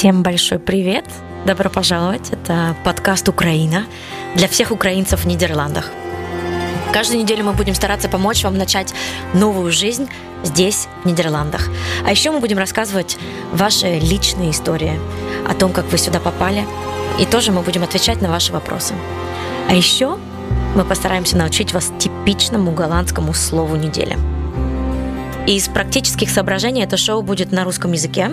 Всем 0.00 0.22
большой 0.22 0.58
привет! 0.58 1.04
Добро 1.44 1.68
пожаловать! 1.68 2.30
Это 2.30 2.74
подкаст 2.86 3.28
«Украина» 3.28 3.84
для 4.34 4.48
всех 4.48 4.70
украинцев 4.70 5.24
в 5.24 5.26
Нидерландах. 5.26 5.90
Каждую 6.90 7.20
неделю 7.20 7.44
мы 7.44 7.52
будем 7.52 7.74
стараться 7.74 8.08
помочь 8.08 8.42
вам 8.42 8.56
начать 8.56 8.94
новую 9.34 9.70
жизнь 9.70 10.08
здесь, 10.42 10.88
в 11.04 11.06
Нидерландах. 11.06 11.68
А 12.06 12.10
еще 12.12 12.30
мы 12.30 12.40
будем 12.40 12.56
рассказывать 12.56 13.18
ваши 13.52 13.98
личные 13.98 14.52
истории 14.52 14.98
о 15.46 15.52
том, 15.52 15.70
как 15.70 15.84
вы 15.92 15.98
сюда 15.98 16.18
попали, 16.18 16.66
и 17.18 17.26
тоже 17.26 17.52
мы 17.52 17.60
будем 17.60 17.82
отвечать 17.82 18.22
на 18.22 18.30
ваши 18.30 18.54
вопросы. 18.54 18.94
А 19.68 19.74
еще 19.74 20.16
мы 20.76 20.86
постараемся 20.86 21.36
научить 21.36 21.74
вас 21.74 21.92
типичному 21.98 22.72
голландскому 22.72 23.34
слову 23.34 23.76
недели. 23.76 24.16
Из 25.46 25.68
практических 25.68 26.30
соображений 26.30 26.82
это 26.82 26.96
шоу 26.96 27.22
будет 27.22 27.52
на 27.52 27.64
русском 27.64 27.92
языке, 27.92 28.30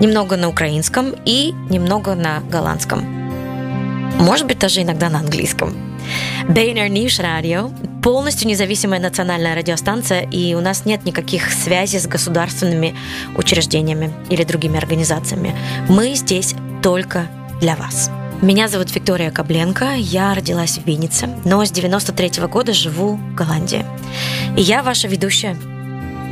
немного 0.00 0.36
на 0.36 0.48
украинском 0.48 1.14
и 1.24 1.52
немного 1.70 2.14
на 2.14 2.40
голландском. 2.40 3.00
Может 4.18 4.46
быть, 4.46 4.58
даже 4.58 4.82
иногда 4.82 5.08
на 5.08 5.20
английском. 5.20 5.74
BNR 6.48 6.88
News 6.88 7.22
Radio– 7.22 7.72
полностью 8.02 8.48
независимая 8.48 9.00
национальная 9.00 9.54
радиостанция, 9.54 10.22
и 10.22 10.54
у 10.54 10.60
нас 10.60 10.86
нет 10.86 11.04
никаких 11.04 11.52
связей 11.52 11.98
с 11.98 12.06
государственными 12.06 12.96
учреждениями 13.36 14.12
или 14.30 14.44
другими 14.44 14.78
организациями. 14.78 15.54
Мы 15.88 16.14
здесь 16.14 16.54
только 16.82 17.26
для 17.60 17.76
вас. 17.76 18.10
Меня 18.40 18.68
зовут 18.68 18.94
Виктория 18.94 19.30
Кобленко, 19.30 19.94
я 19.96 20.32
родилась 20.32 20.78
в 20.78 20.86
Виннице, 20.86 21.28
но 21.44 21.64
с 21.64 21.70
93 21.70 22.40
-го 22.40 22.48
года 22.48 22.72
живу 22.72 23.16
в 23.16 23.34
Голландии. 23.34 23.84
И 24.56 24.62
я 24.62 24.82
ваша 24.82 25.08
ведущая. 25.08 25.56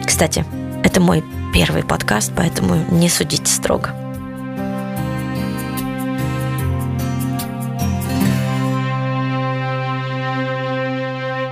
Кстати, 0.05 0.45
это 0.83 0.99
мой 0.99 1.23
первый 1.53 1.83
подкаст, 1.83 2.31
поэтому 2.35 2.75
не 2.91 3.09
судите 3.09 3.51
строго. 3.51 3.89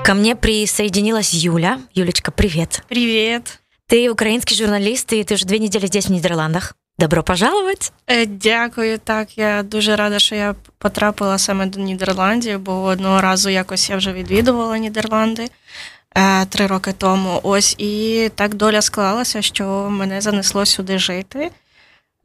Ко 0.04 0.14
мне 0.16 0.36
присоединилась 0.36 1.34
Юля. 1.34 1.80
Юлечка, 1.94 2.32
привет. 2.32 2.84
Привет. 2.88 3.60
Ты 3.88 4.10
украинский 4.10 4.56
журналист, 4.56 5.14
и 5.14 5.24
ты 5.24 5.36
уже 5.36 5.46
две 5.46 5.60
недели 5.60 5.86
здесь, 5.88 6.08
в 6.08 6.12
Нідерландах. 6.12 6.76
Добро 7.00 7.24
пожаловать! 7.24 7.92
Е, 8.08 8.26
Дякую. 8.26 8.98
Так, 8.98 9.38
я 9.38 9.64
дуже 9.64 9.96
рада, 9.96 10.20
що 10.20 10.36
я 10.36 10.56
потрапила 10.78 11.38
саме 11.38 11.66
до 11.66 11.80
Нідерландів, 11.80 12.60
бо 12.60 12.82
одного 12.84 13.22
разу 13.22 13.50
якось 13.50 13.90
я 13.90 13.98
вже 13.98 14.14
відвідувала 14.14 14.78
Нідерланди 14.78 15.44
е, 15.44 15.50
Три 16.49 16.67
роки 16.67 16.93
тому. 16.93 17.41
Ось 17.43 17.75
і 17.79 18.31
так 18.35 18.55
доля 18.55 18.83
склалася, 18.83 19.43
що 19.43 19.89
мене 19.91 20.21
занесло 20.21 20.67
сюди 20.67 20.99
жити. 20.99 21.51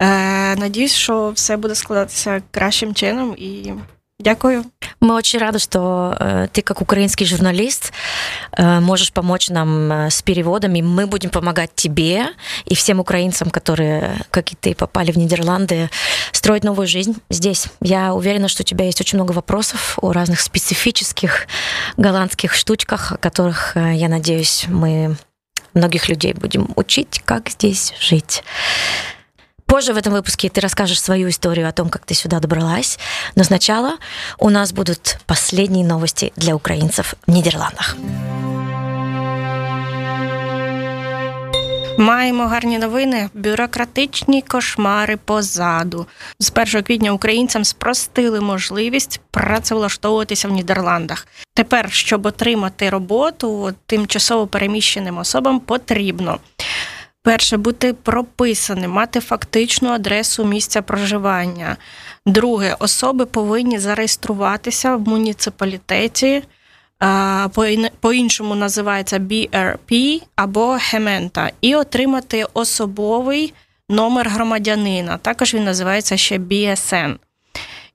Е, 0.01 0.55
Надіюсь, 0.55 0.95
що 0.95 1.31
все 1.31 1.57
буде 1.57 1.75
складатися 1.75 2.41
кращим 2.51 2.93
чином 2.93 3.35
і 3.37 3.73
дякую. 4.19 4.65
Мы 4.99 5.15
очень 5.15 5.39
рады, 5.39 5.59
что 5.59 6.15
э, 6.19 6.47
ты, 6.51 6.61
как 6.61 6.81
украинский 6.81 7.25
журналист, 7.25 7.93
э, 8.51 8.79
можешь 8.81 9.13
помочь 9.13 9.49
нам 9.49 9.91
э, 9.91 10.09
с 10.09 10.21
переводами. 10.21 10.81
Мы 10.81 11.07
будем 11.07 11.29
помогать 11.29 11.71
тебе 11.73 12.25
и 12.65 12.75
всем 12.75 12.99
украинцам, 12.99 13.49
которые, 13.49 14.21
как 14.29 14.51
и 14.51 14.55
ты, 14.55 14.75
попали 14.75 15.11
в 15.11 15.17
Нидерланды, 15.17 15.89
строить 16.33 16.65
новую 16.65 16.87
жизнь 16.87 17.15
здесь. 17.29 17.67
Я 17.81 18.13
уверена, 18.13 18.49
что 18.49 18.63
у 18.63 18.65
тебя 18.65 18.85
есть 18.85 18.99
очень 18.99 19.17
много 19.17 19.31
вопросов 19.31 19.97
о 20.01 20.11
разных 20.11 20.41
специфических 20.41 21.47
голландских 21.95 22.53
штучках, 22.53 23.13
о 23.13 23.17
которых, 23.17 23.77
э, 23.77 23.93
я 23.95 24.09
надеюсь, 24.09 24.65
мы 24.67 25.15
многих 25.73 26.09
людей 26.09 26.33
будем 26.33 26.69
учить, 26.75 27.21
как 27.23 27.49
здесь 27.49 27.93
жить. 28.01 28.43
Позже 29.68 29.92
в 29.92 29.96
этом 29.96 30.12
выпуске 30.12 30.48
ты 30.48 30.60
расскажешь 30.60 31.02
свою 31.02 31.28
историю 31.28 31.68
о 31.68 31.72
том, 31.72 31.88
как 31.88 32.04
ты 32.04 32.14
сюда 32.14 32.38
добралась. 32.38 32.98
Но 33.34 33.44
сначала 33.44 33.96
у 34.38 34.50
нас 34.50 34.72
будут 34.72 35.18
последние 35.26 35.84
новости 35.84 36.32
для 36.36 36.54
украинцев 36.54 37.14
в 37.26 37.30
Нидерландах. 37.30 37.96
Маємо 41.98 42.46
гарні 42.46 42.78
новини. 42.78 43.28
Бюрократичні 43.34 44.42
кошмари 44.42 45.16
позаду. 45.16 46.06
З 46.38 46.52
1 46.54 46.82
квітня 46.82 47.12
українцям 47.12 47.64
спростили 47.64 48.40
можливість 48.40 49.20
працевлаштовуватися 49.30 50.48
в 50.48 50.50
Нідерландах. 50.50 51.26
Тепер, 51.54 51.92
щоб 51.92 52.26
отримати 52.26 52.90
роботу, 52.90 53.72
тимчасово 53.86 54.46
переміщеним 54.46 55.18
особам 55.18 55.60
потрібно. 55.60 56.38
Перше, 57.23 57.57
бути 57.57 57.93
прописаним, 57.93 58.91
мати 58.91 59.19
фактичну 59.19 59.89
адресу 59.89 60.45
місця 60.45 60.81
проживання. 60.81 61.77
Друге, 62.25 62.75
особи 62.79 63.25
повинні 63.25 63.79
зареєструватися 63.79 64.95
в 64.95 65.07
муніципалітеті. 65.07 66.43
По-іншому 67.99 68.55
називається 68.55 69.19
BRP 69.19 70.21
або 70.35 70.77
Гемента, 70.91 71.51
і 71.61 71.75
отримати 71.75 72.45
особовий 72.53 73.53
номер 73.89 74.29
громадянина. 74.29 75.17
Також 75.17 75.53
він 75.53 75.63
називається 75.63 76.17
ще 76.17 76.37
BSN. 76.37 77.15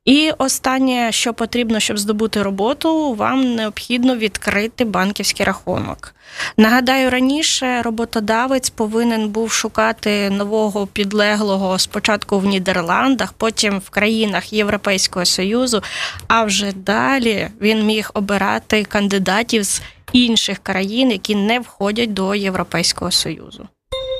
І 0.04 0.30
останнє, 0.38 1.12
що 1.12 1.34
потрібно, 1.34 1.80
щоб 1.80 1.98
здобути 1.98 2.42
роботу, 2.42 3.14
вам 3.14 3.54
необхідно 3.54 4.16
відкрити 4.16 4.84
банківський 4.84 5.46
рахунок. 5.46 6.14
Нагадаю, 6.56 7.10
раніше 7.10 7.82
роботодавець 7.82 8.70
повинен 8.70 9.28
був 9.28 9.52
шукати 9.52 10.30
нового 10.30 10.86
підлеглого 10.86 11.78
спочатку 11.78 12.38
в 12.38 12.46
Нідерландах, 12.46 13.32
потім 13.32 13.78
в 13.78 13.90
країнах 13.90 14.52
Європейського 14.52 15.24
Союзу, 15.24 15.82
а 16.28 16.44
вже 16.44 16.72
далі 16.72 17.48
він 17.60 17.86
міг 17.86 18.10
обирати 18.14 18.84
кандидатів 18.84 19.62
з 19.62 19.82
інших 20.12 20.58
країн, 20.58 21.10
які 21.10 21.34
не 21.34 21.60
входять 21.60 22.12
до 22.12 22.34
Європейського 22.34 23.10
Союзу. 23.10 23.68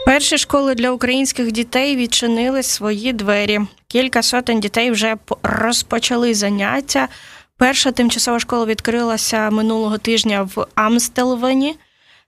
Перші 0.06 0.38
школи 0.38 0.74
для 0.74 0.90
українських 0.90 1.52
дітей 1.52 1.96
відчинили 1.96 2.62
свої 2.62 3.12
двері. 3.12 3.60
Кілька 3.94 4.22
сотень 4.22 4.60
дітей 4.60 4.90
вже 4.90 5.16
розпочали 5.42 6.34
заняття. 6.34 7.08
Перша 7.56 7.92
тимчасова 7.92 8.40
школа 8.40 8.66
відкрилася 8.66 9.50
минулого 9.50 9.98
тижня 9.98 10.48
в 10.54 10.66
Амстелвені. 10.74 11.76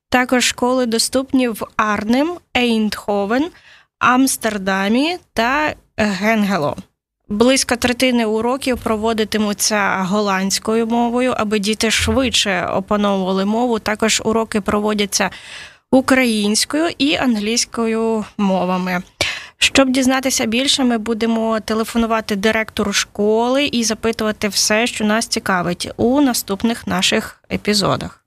Також 0.09 0.45
школи 0.45 0.87
доступні 0.87 1.49
в 1.49 1.63
Арнем, 1.77 2.37
Ейндховен, 2.57 3.47
Амстердамі 3.99 5.19
та 5.33 5.75
Генгело. 5.97 6.77
Близько 7.29 7.77
третини 7.77 8.27
уроків 8.27 8.79
проводитимуться 8.79 9.97
голландською 10.03 10.87
мовою, 10.87 11.35
аби 11.37 11.59
діти 11.59 11.91
швидше 11.91 12.67
опановували 12.67 13.45
мову. 13.45 13.79
Також 13.79 14.23
уроки 14.25 14.61
проводяться 14.61 15.31
українською 15.91 16.91
і 16.99 17.17
англійською 17.17 18.25
мовами. 18.39 19.03
Щоб 19.59 19.91
дізнатися 19.91 20.47
більше, 20.47 20.85
ми 20.85 20.99
будемо 20.99 21.61
телефонувати 21.61 22.37
директору 22.37 22.93
школи 22.93 23.67
і 23.67 23.85
запитувати 23.85 24.49
все, 24.49 24.87
що 24.87 25.05
нас 25.05 25.27
цікавить 25.27 25.91
у 25.97 26.21
наступних 26.21 26.87
наших 26.87 27.43
епізодах. 27.53 28.23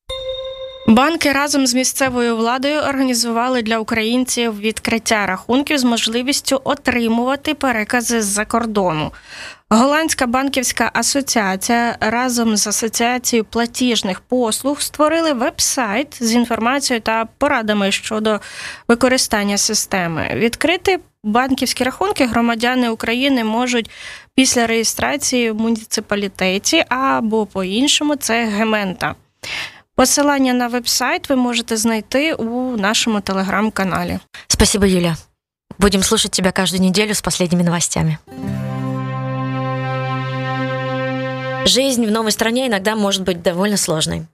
Банки 0.87 1.31
разом 1.31 1.67
з 1.67 1.73
місцевою 1.73 2.37
владою 2.37 2.79
організували 2.79 3.61
для 3.61 3.79
українців 3.79 4.59
відкриття 4.59 5.25
рахунків 5.25 5.77
з 5.77 5.83
можливістю 5.83 6.61
отримувати 6.63 7.53
перекази 7.53 8.21
з-за 8.21 8.45
кордону. 8.45 9.11
Голландська 9.69 10.27
банківська 10.27 10.91
асоціація 10.93 11.97
разом 11.99 12.57
з 12.57 12.67
асоціацією 12.67 13.45
платіжних 13.45 14.19
послуг 14.19 14.81
створили 14.81 15.33
веб-сайт 15.33 16.17
з 16.19 16.33
інформацією 16.33 17.01
та 17.01 17.25
порадами 17.37 17.91
щодо 17.91 18.39
використання 18.87 19.57
системи. 19.57 20.31
Відкрити 20.35 20.99
банківські 21.23 21.83
рахунки 21.83 22.25
громадяни 22.25 22.89
України 22.89 23.43
можуть 23.43 23.89
після 24.35 24.67
реєстрації 24.67 25.51
в 25.51 25.55
муніципалітеті 25.55 26.85
або 26.89 27.45
по-іншому 27.45 28.15
це 28.15 28.45
гемента. 28.45 29.15
Посилання 29.95 30.53
на 30.53 30.67
веб-сайт 30.67 31.29
ви 31.29 31.35
можете 31.35 31.77
знайти 31.77 32.33
у 32.33 32.77
нашому 32.77 33.21
телеграм-каналі. 33.21 34.19
Спасибо, 34.47 34.85
Юля. 34.85 35.17
Будем 35.79 36.03
слушать 36.03 36.31
тебя 36.31 36.51
каждую 36.51 36.83
неделю 36.83 37.11
с 37.11 37.21
последними 37.21 37.63
новостями. 37.63 38.17
Жизнь 41.65 42.05
в 42.05 42.11
новой 42.11 42.31
стране 42.31 42.67
иногда 42.67 42.95
может 42.95 43.23
быть 43.23 43.41
довольно 43.41 43.77
сложной. 43.77 44.25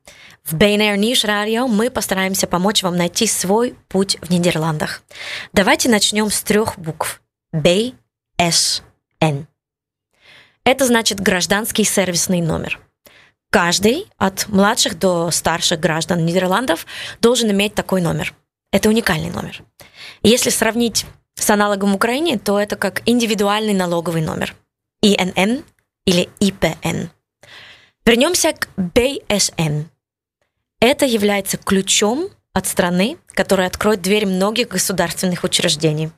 В 0.44 0.54
BNR 0.56 0.98
News 0.98 1.26
Radio 1.26 1.68
мы 1.68 1.90
постараемся 1.90 2.48
помочь 2.48 2.84
вам 2.84 2.98
найти 2.98 3.28
свой 3.28 3.76
путь 3.88 4.18
в 4.22 4.30
Нидерландах. 4.30 5.02
Давайте 5.54 5.90
начнем 5.90 6.30
с 6.30 6.42
трех 6.44 6.78
букв. 6.78 7.22
BSN. 7.54 9.46
Это 10.64 10.86
значит 10.86 11.20
гражданский 11.20 11.84
сервисный 11.84 12.42
номер. 12.42 12.80
Каждый, 13.50 14.08
от 14.18 14.48
младших 14.50 15.00
до 15.00 15.32
старших 15.32 15.80
граждан 15.80 16.26
Нидерландов, 16.26 16.86
должен 17.22 17.50
иметь 17.52 17.74
такой 17.74 18.02
номер. 18.02 18.34
Это 18.72 18.90
уникальный 18.90 19.30
номер. 19.30 19.64
Если 20.22 20.50
сравнить 20.50 21.06
с 21.36 21.50
аналогом 21.50 21.92
в 21.92 21.96
Украине, 21.96 22.38
то 22.38 22.60
это 22.60 22.76
как 22.76 23.02
индивидуальный 23.06 23.74
налоговый 23.74 24.22
номер. 24.22 24.56
ИНН 25.02 25.64
или 26.06 26.30
ИПН. 26.40 27.10
Вернемся 28.06 28.54
к 28.54 28.70
БСН. 28.78 29.86
Это 30.80 31.06
является 31.06 31.58
ключом 31.58 32.30
от 32.54 32.68
страны, 32.68 33.18
который 33.34 33.66
откроет 33.66 34.02
дверь 34.02 34.26
многих 34.26 34.70
государственных 34.70 35.44
учреждений. 35.44 36.12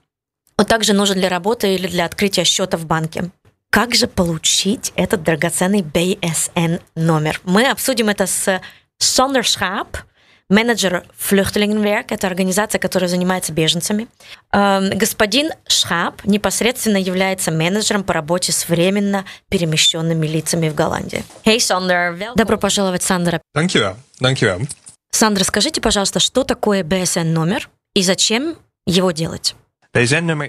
Он 0.58 0.66
также 0.66 0.94
нужен 0.94 1.16
для 1.18 1.30
работы 1.30 1.74
или 1.76 1.88
для 1.88 2.06
открытия 2.06 2.44
счета 2.44 2.78
в 2.78 2.86
банке. 2.86 3.32
Как 3.70 3.96
же 3.96 4.08
получить 4.08 4.92
этот 4.96 5.24
драгоценный 5.24 5.82
BSN 5.82 6.82
номер? 6.96 7.40
Мы 7.44 7.70
обсудим 7.70 8.10
это 8.10 8.26
с 8.26 8.62
Sander 9.00 9.42
Schaap, 9.42 9.98
менеджер 10.50 11.06
Flüchtlingenwerk, 11.18 12.06
это 12.10 12.28
организация, 12.28 12.80
которая 12.80 13.10
занимается 13.10 13.52
беженцами. 13.54 14.08
Господин 14.52 15.52
Шхаб 15.68 16.24
непосредственно 16.26 16.98
является 16.98 17.52
менеджером 17.52 18.04
по 18.04 18.14
работе 18.14 18.52
с 18.52 18.70
временно 18.70 19.26
перемещенными 19.50 20.26
лицами 20.26 20.70
в 20.70 20.76
Голландии. 20.76 21.24
Hey, 21.44 21.58
Sander. 21.58 22.34
Добро 22.36 22.58
пожаловать, 22.58 23.04
Сандра. 23.04 23.42
Dankjewel. 23.56 23.96
Dankjewel. 24.22 24.68
Сандра, 25.12 25.44
скажите, 25.44 25.82
пожалуйста, 25.82 26.20
что 26.20 26.44
такое 26.44 26.84
BSN 26.84 27.26
номер 27.26 27.70
и 27.94 28.04
зачем 28.04 28.56
его 28.86 29.12
делать? 29.12 29.56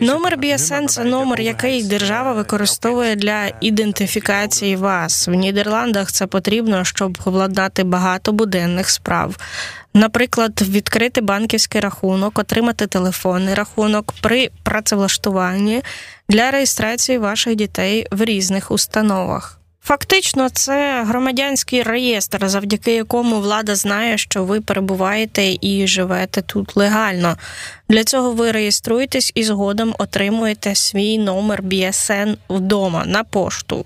Номер 0.00 0.38
BSN– 0.38 0.86
це 0.88 1.04
номер, 1.04 1.40
який 1.40 1.84
держава 1.84 2.32
використовує 2.32 3.16
для 3.16 3.50
ідентифікації 3.60 4.76
вас 4.76 5.28
в 5.28 5.34
Нідерландах. 5.34 6.12
Це 6.12 6.26
потрібно, 6.26 6.84
щоб 6.84 7.18
владнати 7.24 7.84
багато 7.84 8.32
буденних 8.32 8.90
справ. 8.90 9.36
Наприклад, 9.94 10.62
відкрити 10.62 11.20
банківський 11.20 11.80
рахунок, 11.80 12.38
отримати 12.38 12.86
телефонний 12.86 13.54
рахунок 13.54 14.14
при 14.20 14.50
працевлаштуванні 14.62 15.82
для 16.28 16.50
реєстрації 16.50 17.18
ваших 17.18 17.54
дітей 17.54 18.06
в 18.10 18.24
різних 18.24 18.70
установах. 18.70 19.57
Фактично, 19.88 20.48
це 20.48 21.04
громадянський 21.06 21.82
реєстр, 21.82 22.48
завдяки 22.48 22.94
якому 22.94 23.40
влада 23.40 23.74
знає, 23.74 24.18
що 24.18 24.44
ви 24.44 24.60
перебуваєте 24.60 25.56
і 25.60 25.86
живете 25.86 26.42
тут 26.42 26.76
легально. 26.76 27.36
Для 27.88 28.04
цього 28.04 28.32
ви 28.32 28.50
реєструєтесь 28.50 29.32
і 29.34 29.44
згодом 29.44 29.94
отримуєте 29.98 30.74
свій 30.74 31.18
номер 31.18 31.62
BSN 31.62 32.36
вдома 32.48 33.04
на 33.06 33.24
пошту. 33.24 33.84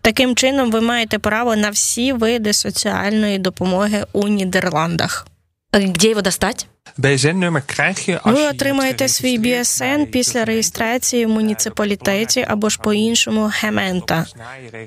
Таким 0.00 0.36
чином, 0.36 0.70
ви 0.70 0.80
маєте 0.80 1.18
право 1.18 1.56
на 1.56 1.70
всі 1.70 2.12
види 2.12 2.52
соціальної 2.52 3.38
допомоги 3.38 4.04
у 4.12 4.28
Нідерландах. 4.28 5.26
Де 5.72 6.08
його 6.08 6.22
достати? 6.22 6.64
BSN-nummer 6.98 7.62
je 8.08 8.20
Ви 8.24 8.46
отримаєте 8.46 9.08
свій 9.08 9.38
BSN 9.38 10.06
після 10.06 10.44
реєстрації 10.44 11.26
в 11.26 11.28
муніципалітеті 11.28 12.44
або 12.48 12.68
ж 12.68 12.78
по-іншому 12.82 13.50
гемента. 13.60 14.26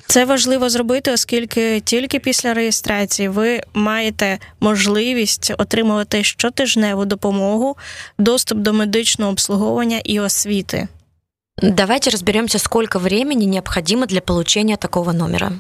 Це 0.08 0.26
важливо 0.26 0.70
зробити, 0.70 1.12
оскільки 1.12 1.80
тільки 1.80 2.20
після 2.20 2.54
реєстрації 2.54 3.28
ви 3.28 3.62
маєте 3.74 4.40
можливість 4.60 5.54
отримувати 5.58 6.24
щотижневу 6.24 7.06
допомогу, 7.06 7.78
доступ 8.18 8.58
до 8.58 8.74
медичного 8.74 9.32
обслуговування 9.32 10.02
і 10.04 10.20
освіти. 10.20 10.88
Давайте 11.62 12.10
разберемся, 12.10 12.60
сколько 12.60 13.00
времени 13.00 13.46
необходимо 13.46 14.06
для 14.06 14.22
получения 14.22 14.78
такого 14.78 15.14
номера. 15.14 15.52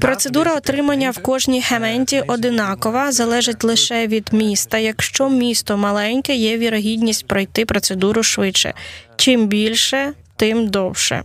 Процедура 0.00 0.54
отримання 0.54 1.10
в 1.10 1.18
кожній 1.18 1.60
гементі 1.60 2.20
одинакова, 2.26 3.12
залежить 3.12 3.64
лише 3.64 4.06
від 4.06 4.32
міста. 4.32 4.78
Якщо 4.78 5.28
місто 5.28 5.76
маленьке, 5.76 6.34
є 6.34 6.58
вірогідність 6.58 7.26
пройти 7.26 7.64
процедуру 7.64 8.22
швидше. 8.22 8.74
Чим 9.16 9.46
більше, 9.46 10.12
тим 10.36 10.68
довше. 10.68 11.22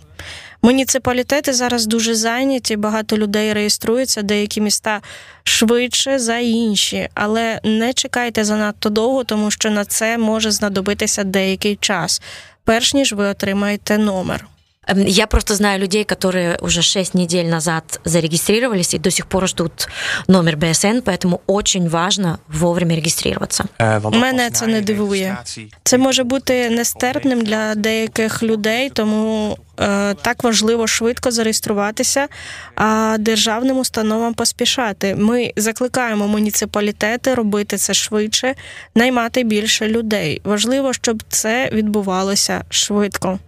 Муніципалітети 0.62 1.54
зараз 1.54 1.86
дуже 1.86 2.16
зайняті, 2.16 2.76
багато 2.76 3.18
людей 3.18 3.54
реєструються, 3.54 4.22
деякі 4.22 4.62
міста 4.62 5.02
швидше 5.44 6.20
за 6.20 6.38
інші, 6.38 7.10
але 7.14 7.60
не 7.64 7.94
чекайте 7.94 8.44
занадто 8.44 8.90
довго, 8.90 9.24
тому 9.24 9.52
що 9.52 9.70
на 9.70 9.86
це 9.86 10.18
може 10.18 10.52
знадобитися 10.52 11.24
деякий 11.24 11.76
час, 11.76 12.22
перш 12.64 12.94
ніж 12.94 13.14
ви 13.14 13.26
отримаєте 13.26 13.98
номер. 13.98 14.48
Эм, 14.89 15.07
Я 15.09 15.27
просто 15.27 15.55
знаю 15.55 15.81
людей, 15.81 16.05
которые 16.05 16.59
уже 16.61 16.83
6 16.83 17.15
недель 17.15 17.45
назад 17.47 18.01
зарегистрировались 18.05 18.95
и 18.95 18.99
до 18.99 19.11
сих 19.11 19.27
пор 19.27 19.49
ждут 19.49 19.89
номер 20.29 20.57
БСН, 20.57 20.87
поэтому 21.01 21.41
очень 21.47 21.89
важно 21.89 22.39
вовремя 22.49 22.95
регистрироваться. 22.97 23.65
Eh, 23.79 24.01
want 24.01 24.19
Мене 24.19 24.49
pas 24.49 24.51
це 24.51 24.67
na 24.67 24.73
не 24.73 24.79
je 24.79 24.85
дивує. 24.85 25.31
registratie- 25.31 25.69
Це 25.85 25.99
може 25.99 26.25
бути 26.25 26.71
нестерпним 26.71 27.43
для 27.45 27.75
деяких 27.75 28.43
людей, 28.43 28.91
тому 28.91 29.57
е, 29.81 30.15
так 30.15 30.45
важливо 30.45 30.87
швидко 30.87 31.31
зареєструватися, 31.31 32.29
а 32.75 33.17
державним 33.19 33.79
установам 33.79 34.35
поспішати. 34.35 35.15
Ми 35.15 35.53
закликаємо 35.57 36.29
муніципалітети 36.29 37.35
робити 37.35 37.77
це 37.77 37.95
швидше, 37.95 38.55
наймати 38.95 39.43
більше 39.45 39.89
людей. 39.89 40.41
Важливо, 40.45 40.93
щоб 40.93 41.23
це 41.29 41.71
відбувалося 41.73 42.65
швидко. 42.71 43.39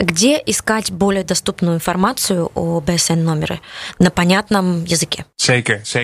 Где 0.00 0.40
искать 0.46 0.92
более 0.92 1.24
доступную 1.24 1.74
информацию 1.74 2.50
о 2.54 2.80
БСН 2.80 3.24
номере 3.24 3.60
на 3.98 4.10
понятном 4.10 4.86
zeker. 4.86 5.24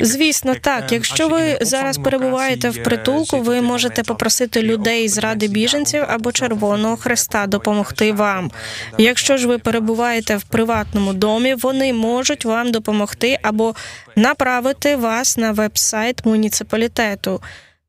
Звісно, 0.01 0.55
так. 0.55 0.93
Якщо 0.93 1.29
ви 1.29 1.59
зараз 1.61 1.99
перебуваєте 1.99 2.71
в 2.71 2.83
притулку, 2.83 3.39
ви 3.39 3.61
можете 3.61 4.03
попросити 4.03 4.63
людей 4.63 5.09
з 5.09 5.19
ради 5.19 5.49
біженців 5.49 6.05
або 6.09 6.33
Червоного 6.33 6.97
Хреста 6.97 7.47
допомогти 7.47 8.13
вам. 8.13 8.51
Якщо 8.99 9.37
ж 9.37 9.47
ви 9.47 9.59
перебуваєте 9.59 10.37
в 10.37 10.43
приватному 10.43 11.13
домі, 11.13 11.55
вони 11.55 11.93
можуть 11.93 12.45
вам 12.45 12.73
допомогти 12.73 13.39
або 13.43 13.75
направити 14.17 14.97
вас 14.97 15.37
на 15.37 15.53
веб-сайт 15.53 16.27
муніципалітету. 16.27 17.41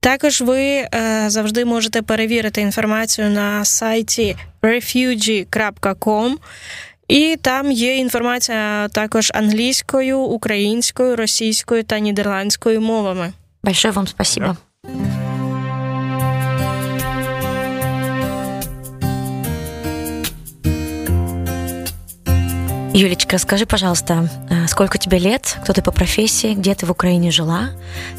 Також 0.06 0.42
ви 0.42 0.62
е, 0.62 0.90
завжди 1.28 1.66
можете 1.66 2.02
перевірити 2.02 2.62
інформацію 2.62 3.30
на 3.30 3.66
сайті 3.66 4.36
refugee.com. 4.62 6.34
І 7.08 7.38
там 7.42 7.72
є 7.72 7.98
інформація 7.98 8.88
також 8.88 9.32
англійською, 9.36 10.20
українською, 10.20 11.16
російською 11.16 11.84
та 11.84 12.00
нідерландською 12.00 12.82
мовами. 12.82 13.34
Большое 13.64 13.92
вам 13.94 14.08
спасибо. 14.08 14.58
Юлечка, 22.95 23.39
скажи, 23.39 23.67
пожалуйста, 23.67 24.29
э, 24.51 24.67
сколько 24.67 24.99
тебе 24.99 25.19
лет, 25.19 25.59
кто 25.63 25.73
ты 25.73 25.83
по 25.83 25.93
профессии, 25.93 26.55
где 26.55 26.75
ты 26.75 26.87
в 26.87 26.91
Украине 26.91 27.31
жила 27.31 27.71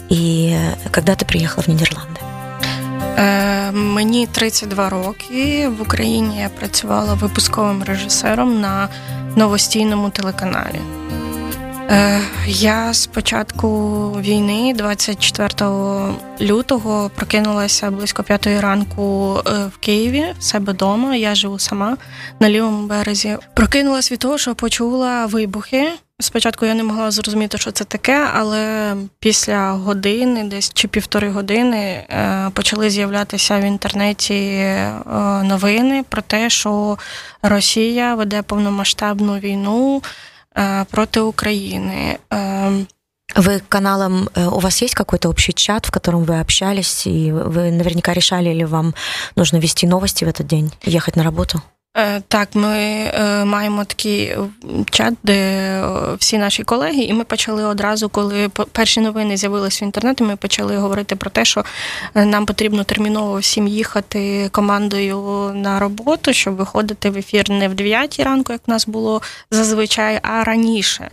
и 0.09 0.55
э, 0.55 0.89
когда 0.91 1.15
ты 1.15 1.25
приехала 1.25 1.63
в 1.63 1.67
Нидерланды? 1.67 2.19
Е, 3.17 3.71
мені 3.71 4.27
32 4.27 4.89
роки. 4.89 5.67
В 5.67 5.81
Україні 5.81 6.39
я 6.39 6.49
працювала 6.49 7.13
випусковим 7.13 7.83
режисером 7.83 8.61
на 8.61 8.89
новостійному 9.35 10.09
телеканалі. 10.09 10.79
Е, 11.90 12.20
я 12.46 12.92
з 12.92 13.06
початку 13.06 13.68
війни, 14.20 14.74
24 14.76 15.48
лютого, 16.40 17.10
прокинулася 17.14 17.90
близько 17.90 18.22
п'ятої 18.22 18.60
ранку 18.60 19.36
е, 19.46 19.50
в 19.66 19.76
Києві, 19.76 20.24
в 20.38 20.42
себе 20.42 20.72
вдома. 20.72 21.16
Я 21.16 21.34
живу 21.34 21.58
сама 21.58 21.96
на 22.40 22.50
лівому 22.50 22.86
березі. 22.86 23.36
Прокинулась 23.54 24.12
від 24.12 24.18
того, 24.18 24.38
що 24.38 24.54
почула 24.54 25.26
вибухи. 25.26 25.92
Спочатку 26.20 26.66
я 26.66 26.74
не 26.74 26.82
могла 26.84 27.10
зрозуміти, 27.10 27.58
що 27.58 27.70
це 27.70 27.84
таке, 27.84 28.28
але 28.34 28.94
після 29.18 29.70
години, 29.70 30.44
десь 30.44 30.70
чи 30.74 30.88
півтори 30.88 31.30
години, 31.30 31.78
е, 31.78 32.50
почали 32.52 32.90
з'являтися 32.90 33.58
в 33.58 33.62
інтернеті 33.62 34.64
новини 35.42 36.04
про 36.08 36.22
те, 36.22 36.50
що 36.50 36.98
Росія 37.42 38.14
веде 38.14 38.42
повномасштабну 38.42 39.38
війну 39.38 40.02
проти 40.91 41.19
України. 41.19 42.17
Е, 42.33 42.85
Вы 43.35 43.61
каналом, 43.69 44.29
э, 44.35 44.45
у 44.47 44.59
вас 44.59 44.81
есть 44.81 44.93
какой-то 44.93 45.29
общий 45.29 45.53
чат, 45.53 45.85
в 45.85 45.91
котором 45.91 46.23
вы 46.23 46.39
общались, 46.39 47.07
и 47.07 47.31
вы 47.31 47.71
наверняка 47.71 48.13
решали, 48.13 48.49
или 48.49 48.65
вам 48.65 48.93
нужно 49.35 49.57
вести 49.57 49.87
новости 49.87 50.25
в 50.25 50.27
этот 50.27 50.47
день, 50.47 50.71
ехать 50.83 51.15
на 51.15 51.23
работу? 51.23 51.61
Е, 51.96 52.22
Так, 52.28 52.48
ми 52.54 52.76
е, 52.78 53.44
маємо 53.44 53.84
такий 53.84 54.36
чат, 54.90 55.14
де 55.22 55.34
е, 55.34 55.84
всі 56.18 56.38
наші 56.38 56.62
колеги, 56.62 57.02
і 57.02 57.12
ми 57.12 57.24
почали 57.24 57.64
одразу, 57.64 58.08
коли 58.08 58.48
перші 58.48 59.00
новини 59.00 59.36
з'явилися 59.36 59.84
в 59.84 59.86
інтернеті, 59.86 60.24
ми 60.24 60.36
почали 60.36 60.76
говорити 60.76 61.16
про 61.16 61.30
те, 61.30 61.44
що 61.44 61.64
е, 62.14 62.24
нам 62.24 62.46
потрібно 62.46 62.84
терміново 62.84 63.38
всім 63.38 63.66
їхати 63.66 64.48
командою 64.52 65.52
на 65.54 65.78
роботу, 65.78 66.32
щоб 66.32 66.54
виходити 66.54 67.10
в 67.10 67.16
ефір 67.16 67.50
не 67.50 67.68
в 67.68 67.74
9 67.74 68.20
ранку, 68.20 68.52
як 68.52 68.62
в 68.66 68.70
нас 68.70 68.86
було 68.86 69.22
зазвичай, 69.50 70.20
а 70.22 70.44
раніше. 70.44 71.10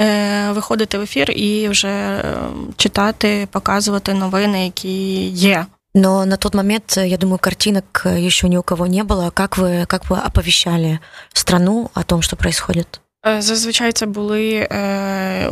Е, 0.00 0.52
Виходити 0.52 0.98
в 0.98 1.00
ефір 1.00 1.30
і 1.30 1.68
вже 1.68 1.88
е, 1.88 2.36
читати, 2.76 3.48
показувати 3.50 4.14
новини, 4.14 4.64
які 4.64 5.26
є. 5.28 5.66
Но 5.93 6.25
на 6.25 6.37
тот 6.37 6.55
момент, 6.55 6.97
я 6.97 7.17
думаю, 7.17 7.37
картинок 7.37 8.05
еще 8.05 8.49
ни 8.49 8.57
у 8.57 8.63
кого 8.63 8.87
не 8.87 9.03
было. 9.03 9.29
Как 9.29 9.57
вы, 9.57 9.85
как 9.87 10.09
вы 10.09 10.17
оповещали 10.17 10.99
страну 11.33 11.91
о 11.93 12.03
том, 12.03 12.21
что 12.21 12.35
происходит? 12.35 13.01
Е, 13.26 13.42
зазвичай 13.42 13.92
це 13.92 14.06
були 14.06 14.68
е, 14.72 15.50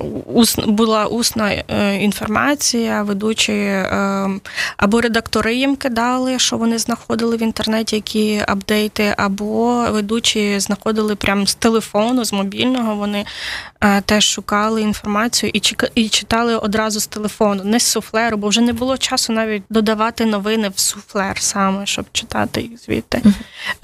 була 0.67 1.07
усна 1.07 1.51
е, 1.51 1.97
інформація, 1.97 3.03
ведучі 3.03 3.73
або 4.77 5.01
редактори 5.01 5.55
їм 5.55 5.77
кидали, 5.77 6.39
що 6.39 6.57
вони 6.57 6.79
знаходили 6.79 7.37
в 7.37 7.43
інтернеті, 7.43 7.97
які 7.97 8.43
апдейти, 8.49 9.15
або 9.17 9.87
ведучі 9.91 10.61
знаходили 10.61 11.17
прямо 11.17 11.47
з 11.47 11.55
телефону, 11.55 12.25
з 12.25 12.33
мобільного. 12.33 12.97
Вони 12.97 13.25
теж 14.05 14.25
шукали 14.25 14.83
інформацію 14.83 15.51
і 15.55 15.63
і 15.95 16.09
читали 16.09 16.57
одразу 16.57 17.01
з 17.01 17.07
телефону, 17.07 17.65
не 17.65 17.81
з 17.81 17.83
суфлеру, 17.83 18.37
бо 18.37 18.49
вже 18.49 18.61
не 18.61 18.73
було 18.73 18.99
часу 18.99 19.33
навіть 19.33 19.63
додавати 19.71 20.25
новини 20.25 20.71
в 20.75 20.79
суфлер 20.79 21.39
саме, 21.39 21.87
щоб 21.87 22.07
читати 22.13 22.61
їх 22.61 22.81
звідти. 22.81 23.23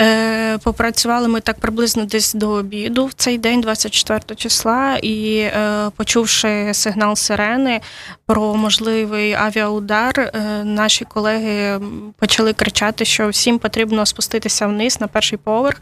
Е, 0.00 0.58
Попрацювали 0.58 1.28
ми 1.28 1.40
так 1.40 1.60
приблизно 1.60 2.04
десь 2.04 2.34
до 2.34 2.50
обіду 2.50 3.06
в 3.06 3.12
цей 3.12 3.38
день. 3.38 3.62
24 3.62 4.36
числа, 4.36 4.98
і 5.02 5.36
е, 5.36 5.90
почувши 5.96 6.74
сигнал 6.74 7.16
сирени 7.16 7.80
про 8.26 8.54
можливий 8.54 9.32
авіаудар, 9.32 10.20
е, 10.20 10.64
наші 10.64 11.04
колеги 11.04 11.80
почали 12.18 12.52
кричати, 12.52 13.04
що 13.04 13.28
всім 13.28 13.58
потрібно 13.58 14.06
спуститися 14.06 14.66
вниз 14.66 15.00
на 15.00 15.06
перший 15.06 15.38
поверх. 15.38 15.80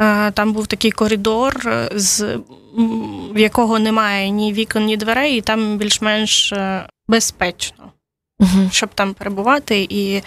Е, 0.00 0.30
там 0.30 0.52
був 0.52 0.66
такий 0.66 0.90
коридор, 0.90 1.72
з 1.94 2.38
в 3.34 3.38
якого 3.38 3.78
немає 3.78 4.30
ні 4.30 4.52
вікон, 4.52 4.84
ні 4.84 4.96
дверей, 4.96 5.36
і 5.36 5.40
там 5.40 5.76
більш-менш 5.76 6.54
безпечно, 7.08 7.92
угу. 8.40 8.68
щоб 8.70 8.90
там 8.94 9.14
перебувати. 9.14 9.86
І 9.90 10.16
Е, 10.16 10.22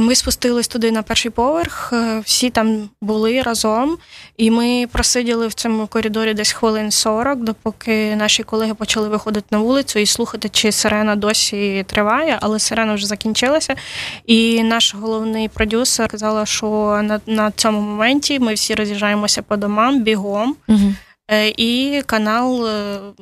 ми 0.00 0.14
спустились 0.14 0.68
туди 0.68 0.90
на 0.90 1.02
перший 1.02 1.30
поверх, 1.30 1.92
е, 1.92 2.22
всі 2.24 2.50
там 2.50 2.88
були 3.00 3.42
разом, 3.42 3.96
і 4.36 4.50
ми 4.50 4.86
просиділи 4.92 5.46
в 5.46 5.54
цьому 5.54 5.86
коридорі 5.86 6.34
десь 6.34 6.52
хвилин 6.52 6.90
40, 6.90 7.44
допоки 7.44 8.16
наші 8.16 8.42
колеги 8.42 8.74
почали 8.74 9.08
виходити 9.08 9.46
на 9.50 9.58
вулицю 9.58 9.98
і 9.98 10.06
слухати, 10.06 10.48
чи 10.48 10.72
сирена 10.72 11.16
досі 11.16 11.84
триває, 11.88 12.38
але 12.40 12.58
сирена 12.58 12.94
вже 12.94 13.06
закінчилася. 13.06 13.74
І 14.26 14.62
наш 14.62 14.94
головний 14.94 15.48
продюсер 15.48 16.08
казала, 16.08 16.46
що 16.46 16.66
на 17.02 17.20
на 17.26 17.50
цьому 17.50 17.80
моменті 17.80 18.38
ми 18.38 18.54
всі 18.54 18.74
роз'їжджаємося 18.74 19.42
по 19.42 19.56
домам 19.56 20.02
бігом. 20.02 20.56
Угу. 20.68 20.94
І 21.56 22.02
канал 22.06 22.68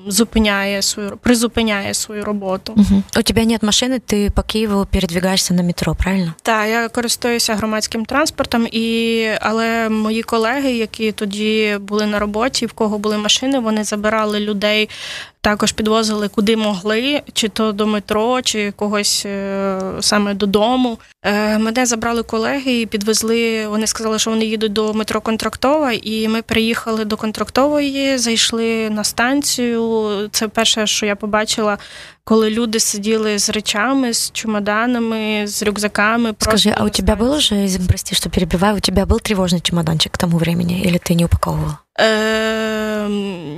зупиняє 0.07 0.83
свою 0.83 1.19
призупиняє 1.23 1.95
свою 1.95 2.25
роботу. 2.25 2.73
Угу. 2.77 3.03
У 3.19 3.23
тебе 3.23 3.47
нет 3.47 3.63
машини, 3.63 3.99
ти 3.99 4.31
по 4.35 4.43
Києву 4.43 4.87
передвигаєшся 4.91 5.55
на 5.55 5.63
метро, 5.63 5.95
правильно? 5.95 6.35
Так, 6.43 6.69
я 6.69 6.89
користуюся 6.89 7.55
громадським 7.55 8.05
транспортом, 8.05 8.67
і 8.73 9.27
але 9.41 9.89
мої 9.89 10.23
колеги, 10.23 10.73
які 10.73 11.13
тоді 11.13 11.79
були 11.81 12.07
на 12.07 12.19
роботі, 12.19 12.67
в 12.67 12.73
кого 12.73 12.99
були 12.99 13.19
машини, 13.19 13.59
вони 13.59 13.85
забирали 13.85 14.41
людей 14.41 14.89
також 15.43 15.73
підвозили 15.73 16.29
куди 16.29 16.57
могли, 16.57 17.23
чи 17.33 17.49
то 17.49 17.73
до 17.73 17.87
метро, 17.87 18.43
чи 18.43 18.71
когось 18.71 19.27
е, 19.27 19.81
саме 20.01 20.35
додому. 20.35 20.99
Е, 21.25 21.59
мене 21.59 21.87
забрали 21.87 22.23
колеги 22.23 22.81
і 22.81 22.87
підвезли. 22.87 23.67
Вони 23.67 23.87
сказали, 23.87 24.19
що 24.19 24.31
вони 24.31 24.45
їдуть 24.45 24.73
до 24.73 24.95
метро 24.95 25.21
Контрактова, 25.21 25.93
і 25.93 26.29
ми 26.29 26.43
приїхали 26.43 27.05
до 27.05 27.17
Контрактової, 27.17 27.92
зайшли 28.17 28.91
на 28.91 29.05
станцію. 29.05 30.29
Це 30.33 30.49
перше, 30.49 30.87
що 30.87 31.07
я 31.07 31.17
побачила. 31.17 31.79
Коли 32.25 32.51
люди 32.51 32.81
сиділи 32.81 33.39
з 33.39 33.51
речами, 33.51 34.13
з 34.13 34.31
чемоданами, 34.31 35.47
з 35.47 35.63
рюкзаками. 35.63 36.35
Скажи, 36.39 36.75
а 36.77 36.85
у 36.85 36.89
тебе 36.89 37.15
було 37.15 37.41
же, 37.41 37.69
прости, 37.89 38.17
що 38.17 38.31
перебиваю, 38.31 38.77
у 38.77 38.81
тебе 38.81 39.05
був 39.05 39.21
тривожний 39.21 39.61
чемоданчик 39.61 40.13
к 40.13 40.19
тому 40.19 40.39
времени, 40.39 40.83
или 40.87 40.99
ти 40.99 41.15
не 41.17 41.25
упаковувала? 41.25 41.79
Е, 42.01 43.09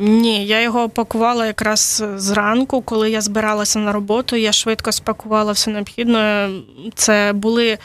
Ні, 0.00 0.46
я 0.46 0.60
його 0.62 0.82
опакувала 0.82 1.46
якраз 1.46 2.04
зранку, 2.16 2.82
коли 2.82 3.10
я 3.10 3.20
збиралася 3.20 3.78
на 3.78 3.92
роботу. 3.92 4.36
Я 4.36 4.52
швидко 4.52 4.92
спакувала 4.92 5.52
все 5.52 5.70
необхідне. 5.70 6.50
Це 6.94 7.32
були 7.34 7.78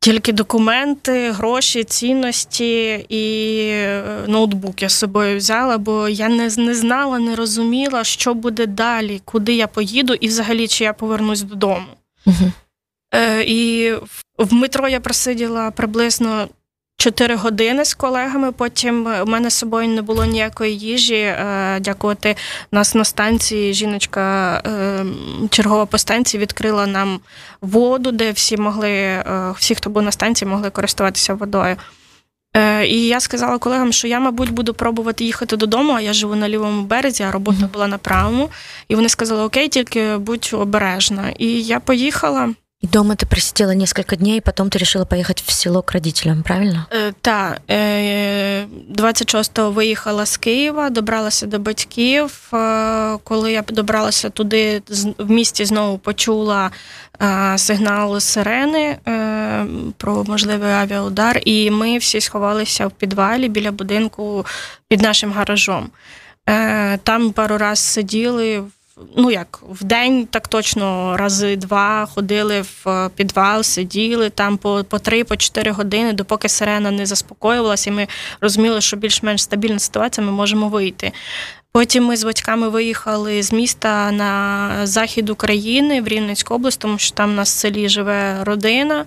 тільки 0.00 0.32
документи, 0.32 1.30
гроші, 1.30 1.84
цінності 1.84 3.06
і 3.08 3.58
е, 3.72 4.02
ноутбук 4.26 4.82
я 4.82 4.88
з 4.88 4.94
собою 4.94 5.36
взяла, 5.36 5.78
бо 5.78 6.08
я 6.08 6.28
не 6.28 6.50
не 6.56 6.74
знала, 6.74 7.18
не 7.18 7.36
розуміла, 7.36 8.04
що 8.04 8.34
буде 8.34 8.66
далі, 8.66 9.20
куди 9.24 9.54
я 9.54 9.66
поїду, 9.66 10.14
і 10.14 10.28
взагалі 10.28 10.68
чи 10.68 10.84
я 10.84 10.92
повернусь 10.92 11.42
додому. 11.42 11.86
Угу. 12.26 12.52
Е, 13.14 13.44
І 13.46 13.92
в 14.38 14.54
метро 14.54 14.88
я 14.88 15.00
просиділа 15.00 15.70
приблизно 15.70 16.48
Чотири 16.98 17.34
години 17.34 17.84
з 17.84 17.94
колегами. 17.94 18.52
Потім 18.52 19.06
у 19.22 19.26
мене 19.26 19.50
з 19.50 19.54
собою 19.54 19.88
не 19.88 20.02
було 20.02 20.24
ніякої 20.24 20.78
їжі. 20.78 21.14
Е, 21.14 21.78
дякувати 21.80 22.36
нас 22.72 22.94
на 22.94 23.04
станції. 23.04 23.74
Жіночка 23.74 24.54
е, 24.66 25.04
чергова 25.50 25.86
по 25.86 25.98
станції 25.98 26.40
відкрила 26.40 26.86
нам 26.86 27.20
воду, 27.60 28.12
де 28.12 28.32
всі 28.32 28.56
могли, 28.56 28.90
е, 28.90 29.54
всі, 29.56 29.74
хто 29.74 29.90
був 29.90 30.02
на 30.02 30.12
станції, 30.12 30.48
могли 30.50 30.70
користуватися 30.70 31.34
водою. 31.34 31.76
І 32.86 33.06
я 33.06 33.20
сказала 33.20 33.58
колегам, 33.58 33.92
що 33.92 34.08
я, 34.08 34.20
мабуть, 34.20 34.50
буду 34.50 34.74
пробувати 34.74 35.24
їхати 35.24 35.56
додому, 35.56 35.92
а 35.92 36.00
я 36.00 36.12
живу 36.12 36.34
на 36.34 36.48
лівому 36.48 36.82
березі, 36.82 37.22
а 37.22 37.30
робота 37.30 37.68
була 37.72 37.86
на 37.86 37.98
правому. 37.98 38.50
І 38.88 38.94
вони 38.94 39.08
сказали: 39.08 39.42
Окей, 39.42 39.68
тільки 39.68 40.16
будь 40.16 40.50
обережна. 40.52 41.30
І 41.38 41.62
я 41.62 41.80
поїхала. 41.80 42.54
И 42.82 42.86
дома 42.86 43.16
ты 43.16 43.24
просидела 43.24 43.70
несколько 43.70 44.16
дней, 44.16 44.42
потом 44.42 44.68
ты 44.68 44.78
решила 44.78 45.06
поехать 45.06 45.40
в 45.40 45.50
село 45.50 45.80
к 45.82 45.92
родителям, 45.92 46.42
правильно? 46.42 46.86
Е, 46.92 47.12
Так, 47.20 47.60
26-го 47.68 49.70
виїхала 49.70 50.26
з 50.26 50.36
Києва, 50.36 50.90
добралася 50.90 51.46
до 51.46 51.58
батьків. 51.58 52.50
Е, 52.54 53.18
коли 53.24 53.52
я 53.52 53.62
добралася 53.62 54.30
туди, 54.30 54.82
в 55.18 55.30
місті 55.30 55.64
знову 55.64 55.98
почула 55.98 56.70
е, 57.22 57.58
сигнал 57.58 58.20
сирени 58.20 58.96
про 59.96 60.24
можливий 60.24 60.72
авіаудар, 60.72 61.40
і 61.44 61.70
ми 61.70 61.98
всі 61.98 62.20
сховалися 62.20 62.86
в 62.86 62.90
підвалі 62.90 63.48
біля 63.48 63.72
будинку 63.72 64.46
під 64.88 65.00
нашим 65.00 65.32
гаражом. 65.32 65.90
Там 67.02 67.32
пару 67.32 67.58
раз 67.58 67.78
сиділи 67.78 68.62
ну 69.16 69.30
як 69.30 69.62
в 69.68 69.84
день, 69.84 70.26
так 70.26 70.48
точно 70.48 71.16
рази 71.16 71.56
два 71.56 72.06
ходили 72.06 72.62
в 72.62 72.88
е, 72.88 73.10
підвал, 73.16 73.62
сиділи 73.62 74.30
там 74.30 74.56
по 74.56 74.84
по 74.88 74.98
три, 74.98 75.24
по 75.24 75.36
чотири 75.36 75.70
години, 75.70 76.12
допоки 76.12 76.48
сирена 76.48 76.90
не 76.90 77.06
заспокоювалася, 77.06 77.90
і 77.90 77.92
ми 77.92 78.08
розуміли, 78.40 78.80
що 78.80 78.96
більш-менш 78.96 79.42
стабільна 79.42 79.78
ситуація, 79.78 80.26
ми 80.26 80.32
можемо 80.32 80.68
вийти. 80.68 81.12
Потім 81.72 82.04
ми 82.04 82.16
з 82.16 82.24
батьками 82.24 82.68
виїхали 82.68 83.42
з 83.42 83.52
міста 83.52 84.12
на 84.12 84.70
захід 84.86 85.30
України 85.30 86.00
в 86.00 86.08
Рівненську 86.08 86.54
область, 86.54 86.80
тому 86.80 86.98
що 86.98 87.14
там 87.14 87.34
на 87.34 87.44
селі 87.44 87.88
живе 87.88 88.44
родина, 88.44 89.04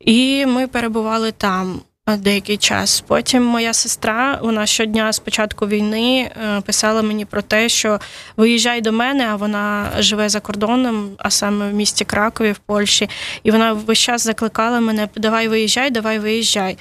і 0.00 0.46
ми 0.46 0.66
перебували 0.66 1.32
там 1.32 1.80
деякий 2.14 2.56
час. 2.56 3.04
Потім 3.06 3.44
моя 3.44 3.74
сестра, 3.74 4.38
вона 4.42 4.66
щодня 4.66 5.12
з 5.12 5.18
початку 5.18 5.66
війни 5.66 6.30
е, 6.36 6.60
писала 6.60 7.02
мені 7.02 7.24
про 7.24 7.42
те, 7.42 7.68
що 7.68 8.00
виїжджай 8.36 8.80
до 8.80 8.92
мене, 8.92 9.28
а 9.30 9.36
вона 9.36 9.90
живе 9.98 10.28
за 10.28 10.40
кордоном, 10.40 11.10
а 11.18 11.30
саме 11.30 11.70
в 11.70 11.74
місті 11.74 12.04
Кракові, 12.04 12.52
в 12.52 12.58
Польщі. 12.58 13.08
І 13.42 13.50
вона 13.50 13.72
весь 13.72 13.98
час 13.98 14.22
закликала 14.22 14.80
мене: 14.80 15.08
Давай 15.16 15.48
виїжджай, 15.48 15.90
давай 15.90 16.18
виїжджай. 16.18 16.78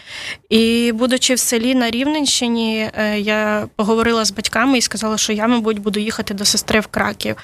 І, 0.49 0.91
будучи 0.91 1.33
в 1.33 1.39
селі 1.39 1.75
на 1.75 1.91
Рівненщині, 1.91 2.89
е, 2.93 3.19
я 3.19 3.67
поговорила 3.75 4.25
з 4.25 4.31
батьками 4.31 4.77
і 4.77 4.81
сказала, 4.81 5.17
що 5.17 5.33
я, 5.33 5.47
мабуть, 5.47 5.79
буду 5.79 5.99
їхати 5.99 6.33
до 6.33 6.45
сестри 6.45 6.79
в 6.79 6.87
Краків. 6.87 7.35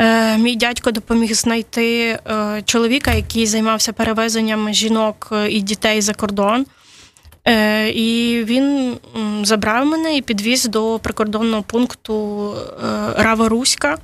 Е, 0.00 0.38
мій 0.38 0.56
дядько 0.56 0.90
допоміг 0.90 1.34
знайти 1.34 2.18
чоловіка, 2.64 3.12
який 3.12 3.46
займався 3.46 3.92
перевезенням 3.92 4.72
жінок 4.72 5.32
і 5.48 5.60
дітей 5.60 6.00
за 6.00 6.14
кордон. 6.14 6.66
Е, 7.47 7.89
І 7.89 8.43
він 8.43 8.97
забрав 9.43 9.85
мене 9.85 10.17
і 10.17 10.21
підвіз 10.21 10.65
до 10.65 10.99
прикордонного 10.99 11.63
пункту 11.63 12.53
е, 12.55 13.23
Рава-Руська, 13.23 13.97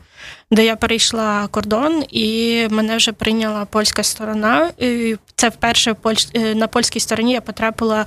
де 0.51 0.65
я 0.65 0.75
перейшла 0.75 1.47
кордон, 1.47 2.03
і 2.09 2.67
мене 2.69 2.97
вже 2.97 3.11
прийняла 3.11 3.65
польська 3.65 4.03
сторона. 4.03 4.71
І 4.79 5.15
Це 5.35 5.49
вперше 5.49 5.95
е, 6.33 6.55
на 6.55 6.67
польській 6.67 6.99
стороні 6.99 7.33
я 7.33 7.41
потрапила. 7.41 8.05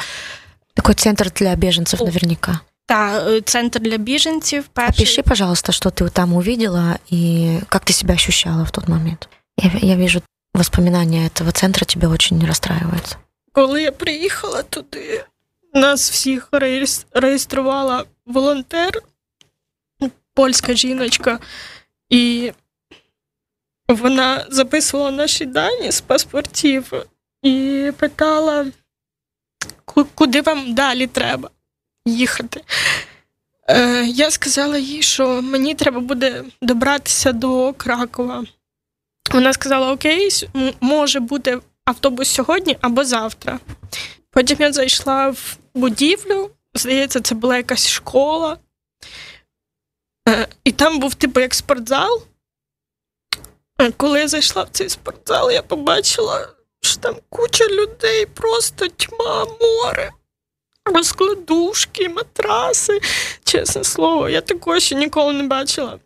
Такой 0.75 0.95
центр 0.95 1.30
для 1.30 1.54
біженців 1.54 2.02
наверняка. 2.02 2.61
Да, 2.88 3.30
е, 3.30 3.40
центр 3.40 3.80
для 3.80 3.97
біженців. 3.97 4.64
Перший. 4.73 5.04
Опиши, 5.04 5.23
пожалуйста, 5.23 5.73
что 5.73 5.90
ты 5.90 6.11
там 6.11 6.33
увидела 6.33 6.99
и 7.12 7.59
как 7.68 7.85
ты 7.85 7.92
себя 7.92 8.14
ощущала 8.14 8.64
в 8.64 8.71
тот 8.71 8.88
момент. 8.88 9.28
Я, 9.62 9.71
я 9.83 9.97
вижу, 9.97 10.23
воспоминания 10.54 11.26
этого 11.26 11.52
центра 11.52 11.85
тебя 11.85 12.09
очень 12.09 12.47
расстраиваются. 12.47 13.16
Коли 13.53 13.81
я 13.81 13.91
приїхала 13.91 14.63
туди, 14.63 15.25
нас 15.74 16.12
всіх 16.12 16.50
реєструвала 17.13 18.05
волонтер, 18.25 19.01
польська 20.33 20.74
жіночка, 20.74 21.39
і 22.10 22.51
вона 23.88 24.45
записувала 24.50 25.12
наші 25.12 25.45
дані 25.45 25.91
з 25.91 26.01
паспортів 26.01 26.93
і 27.41 27.91
питала, 27.98 28.65
куди 30.15 30.41
вам 30.41 30.74
далі 30.74 31.07
треба 31.07 31.50
їхати. 32.05 32.63
Е, 33.69 34.05
Я 34.05 34.31
сказала 34.31 34.77
їй, 34.77 35.01
що 35.01 35.41
мені 35.41 35.75
треба 35.75 36.00
буде 36.00 36.43
добратися 36.62 37.31
до 37.31 37.74
Кракова. 37.74 38.45
Вона 39.31 39.53
сказала: 39.53 39.91
Окей, 39.91 40.29
може 40.81 41.19
бути 41.19 41.60
автобус 41.86 42.30
сьогодні 42.30 42.78
або 42.82 43.06
завтра. 43.06 43.60
Потім 44.32 44.58
я 44.60 44.74
зайшла 44.74 45.30
в 45.30 45.58
будівлю, 45.74 46.52
здається, 46.74 47.22
це 47.22 47.36
була 47.36 47.58
якась 47.58 47.90
школа. 47.90 48.58
Е, 50.30 50.48
і 50.63 50.72
там 50.72 51.00
був 51.00 51.16
типу 51.16 51.40
як 51.40 51.54
спортзал. 51.54 52.24
Е, 53.82 53.92
коли 53.92 54.20
я 54.20 54.28
зайшла 54.28 54.63
в 54.63 54.70
цей 54.72 54.90
спортзал, 54.90 55.52
я 55.52 55.62
побачила, 55.62 56.50
що 56.82 57.00
там 57.00 57.16
куча 57.30 57.68
людей, 57.68 58.25
просто 58.25 58.88
тьма, 58.88 59.46
море, 59.62 60.12
розкладушки, 60.86 62.10
матраси. 62.10 63.00
Чесне 63.44 63.84
слово, 63.84 64.30
я 64.30 64.42
такого 64.42 64.80
ще 64.80 64.96
ніколи 64.96 65.34
не 65.34 65.44
бачила. 65.44 66.00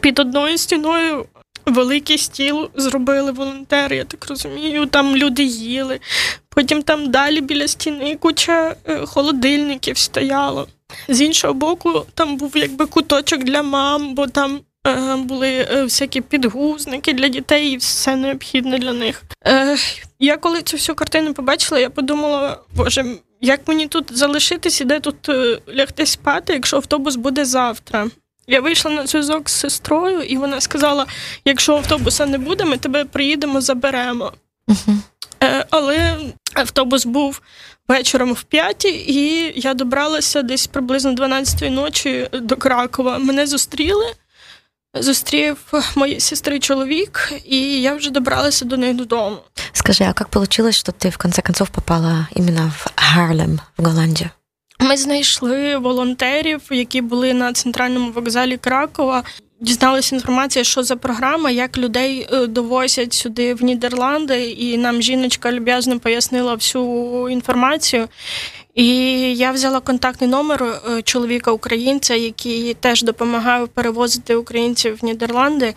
Під 0.00 0.18
одною 0.18 0.58
стіною 0.58 1.26
великий 1.70 2.18
стіл 2.18 2.70
зробили 2.74 3.32
волонтери, 3.32 3.96
я 3.96 4.04
так 4.04 4.28
розумію. 4.28 4.86
Там 4.86 5.16
люди 5.16 5.42
їли. 5.44 6.00
Потім 6.48 6.82
там 6.82 7.10
далі 7.10 7.40
біля 7.40 7.68
стіни 7.68 8.16
куча 8.16 8.76
е, 8.84 9.06
холодильників 9.06 9.98
стояло. 9.98 10.68
З 11.08 11.20
іншого 11.20 11.54
боку, 11.54 12.06
там 12.14 12.36
був 12.36 12.56
якби 12.56 12.86
куточок 12.86 13.44
для 13.44 13.62
мам, 13.62 14.14
бо 14.14 14.26
там 14.26 14.60
е, 14.86 15.16
були 15.16 15.48
е, 15.48 15.82
всякі 15.82 16.20
підгузники 16.20 17.12
для 17.12 17.28
дітей 17.28 17.72
і 17.72 17.76
все 17.76 18.16
необхідне 18.16 18.78
для 18.78 18.92
них. 18.92 19.22
Я 20.18 20.36
коли 20.36 20.62
цю 20.62 20.76
всю 20.76 20.96
картину 20.96 21.34
побачила, 21.34 21.80
я 21.80 21.90
подумала, 21.90 22.60
боже, 22.76 23.04
як 23.40 23.68
мені 23.68 23.86
тут 23.86 24.18
залишитись 24.18 24.80
і 24.80 24.84
де 24.84 25.00
тут 25.00 25.28
лягти 25.74 26.06
спати, 26.06 26.52
якщо 26.52 26.76
автобус 26.76 27.16
буде 27.16 27.44
завтра. 27.44 28.08
Я 28.48 28.60
вийшла 28.60 28.90
на 28.90 29.06
зв'язок 29.06 29.50
з 29.50 29.52
сестрою, 29.52 30.22
і 30.22 30.36
вона 30.36 30.60
сказала: 30.60 31.06
якщо 31.44 31.76
автобуса 31.76 32.26
не 32.26 32.38
буде, 32.38 32.64
ми 32.64 32.76
тебе 32.76 33.04
приїдемо, 33.04 33.60
заберемо. 33.60 34.32
Uh-huh. 34.68 34.96
Е, 35.42 35.66
Але 35.70 36.18
автобус 36.54 37.06
був 37.06 37.40
вечором 37.88 38.32
в 38.32 38.42
п'ятій, 38.42 39.04
і 39.08 39.52
я 39.60 39.74
добралася 39.74 40.42
десь 40.42 40.66
приблизно 40.66 41.14
12-ї 41.14 41.70
ночі 41.70 42.28
до 42.32 42.56
Кракова. 42.56 43.18
Мене 43.18 43.46
зустріли. 43.46 44.06
Зустрів 44.94 45.72
моєї 45.96 46.20
сестри 46.20 46.58
чоловік, 46.58 47.32
і 47.44 47.82
я 47.82 47.94
вже 47.94 48.10
добралася 48.10 48.64
до 48.64 48.76
них 48.76 48.96
додому. 48.96 49.36
Скажи, 49.72 50.04
а 50.04 50.06
як 50.06 50.36
вийшло, 50.36 50.72
що 50.72 50.92
ти 50.92 51.08
в 51.08 51.16
конце 51.16 51.42
концов 51.42 51.68
попала 51.68 52.28
іменно 52.34 52.72
в 52.78 52.86
Гарлем 52.96 53.60
в 53.78 53.84
Голландію? 53.84 54.30
Ми 54.80 54.96
знайшли 54.96 55.76
волонтерів, 55.76 56.60
які 56.70 57.00
були 57.00 57.34
на 57.34 57.52
центральному 57.52 58.10
вокзалі 58.10 58.56
Кракова. 58.56 59.22
Дізналися 59.60 60.16
інформацію, 60.16 60.64
що 60.64 60.82
за 60.82 60.96
програма, 60.96 61.50
як 61.50 61.78
людей 61.78 62.28
е, 62.32 62.46
довозять 62.46 63.12
сюди 63.12 63.54
в 63.54 63.62
Нідерланди, 63.64 64.50
і 64.50 64.78
нам 64.78 65.02
жіночка 65.02 65.52
люб'язно 65.52 65.98
пояснила 65.98 66.54
всю 66.54 67.28
інформацію. 67.28 68.08
І 68.74 68.86
я 69.36 69.52
взяла 69.52 69.80
контактний 69.80 70.30
номер 70.30 70.62
е, 70.62 71.02
чоловіка 71.02 71.52
українця, 71.52 72.14
який 72.14 72.74
теж 72.74 73.02
допомагав 73.02 73.68
перевозити 73.68 74.34
українців 74.34 74.98
в 75.02 75.04
Нідерланди. 75.04 75.74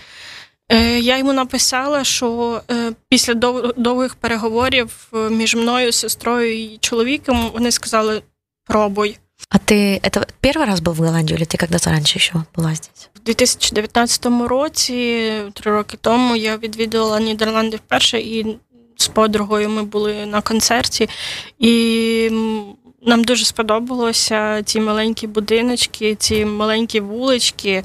Е, 0.69 0.99
я 0.99 1.17
йому 1.17 1.33
написала, 1.33 2.03
що 2.03 2.61
після 3.09 3.33
довгих 3.77 4.15
переговорів 4.15 5.11
між 5.29 5.55
мною, 5.55 5.91
сестрою 5.91 6.63
і 6.63 6.77
чоловіком 6.81 7.51
вони 7.53 7.71
сказали: 7.71 8.21
пробуй. 8.70 9.18
А 9.48 9.58
ти 9.58 10.00
это 10.02 10.26
перший 10.40 10.64
раз 10.64 10.80
був 10.80 10.94
в 10.94 10.98
Голландії, 10.98 11.38
чи 11.38 11.46
ти 11.46 11.58
когда-то 11.58 11.90
раніше 11.90 12.18
ще 12.18 12.34
була 12.54 12.74
здесь? 12.74 13.08
У 13.16 13.18
2019 13.24 14.26
році, 14.26 15.32
три 15.54 15.72
роки 15.72 15.98
тому, 16.00 16.36
я 16.36 16.56
відвідувала 16.56 17.20
Нідерланди 17.20 17.76
вперше, 17.76 18.20
і 18.20 18.58
з 18.96 19.08
подругою 19.08 19.68
ми 19.68 19.82
були 19.82 20.26
на 20.26 20.40
концерті, 20.40 21.08
і 21.58 22.30
нам 23.02 23.24
дуже 23.24 23.44
сподобалося 23.44 24.62
ці 24.62 24.80
маленькі 24.80 25.26
будиночки, 25.26 26.14
ці 26.14 26.44
маленькі 26.44 27.00
вулички. 27.00 27.84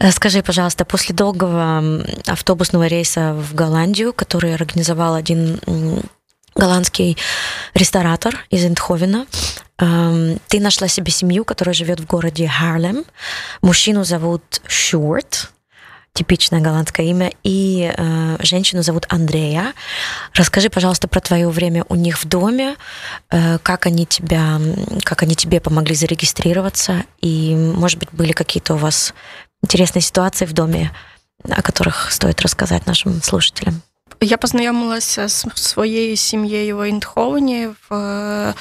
Э, 0.00 0.12
скажи, 0.12 0.42
пожалуйста, 0.42 0.84
после 0.84 1.14
долгого 1.14 2.02
автобусного 2.26 2.88
рейса 2.88 3.32
в 3.32 3.54
Голландию, 3.54 4.12
который 4.12 4.54
организовал 4.54 5.14
один 5.14 5.60
голландский 6.54 7.16
ресторатор 7.74 8.46
из 8.50 8.64
Эндховена, 8.64 9.26
ты 10.47 10.59
нашла 10.59 10.87
себе 10.87 11.11
семью, 11.11 11.43
которая 11.43 11.73
живет 11.73 11.99
в 11.99 12.05
городе 12.05 12.47
Харлем. 12.47 13.03
Мужчину 13.61 14.03
зовут 14.03 14.61
Шурт, 14.67 15.51
типичное 16.13 16.59
голландское 16.59 17.05
имя, 17.07 17.31
и 17.43 17.91
э, 17.95 18.37
женщину 18.41 18.83
зовут 18.83 19.05
Андрея. 19.09 19.73
Расскажи, 20.33 20.69
пожалуйста, 20.69 21.07
про 21.07 21.19
твое 21.19 21.49
время 21.49 21.85
у 21.89 21.95
них 21.95 22.21
в 22.21 22.27
доме, 22.27 22.75
э, 23.29 23.57
как 23.59 23.85
они 23.85 24.05
тебя, 24.05 24.59
как 25.03 25.23
они 25.23 25.35
тебе 25.35 25.59
помогли 25.61 25.95
зарегистрироваться, 25.95 27.05
и, 27.21 27.55
может 27.55 27.97
быть, 27.97 28.09
были 28.11 28.33
какие-то 28.33 28.75
у 28.75 28.77
вас 28.77 29.13
интересные 29.63 30.01
ситуации 30.01 30.45
в 30.45 30.53
доме, 30.53 30.91
о 31.49 31.61
которых 31.61 32.11
стоит 32.11 32.41
рассказать 32.41 32.85
нашим 32.85 33.21
слушателям. 33.23 33.81
Я 34.23 34.37
познайомилася 34.37 35.27
з 35.27 35.45
своєю 35.55 36.17
сім'єю 36.17 36.77
в 36.77 36.81
Ейндховені, 36.81 37.67
в 37.89 37.95
е, 37.95 38.53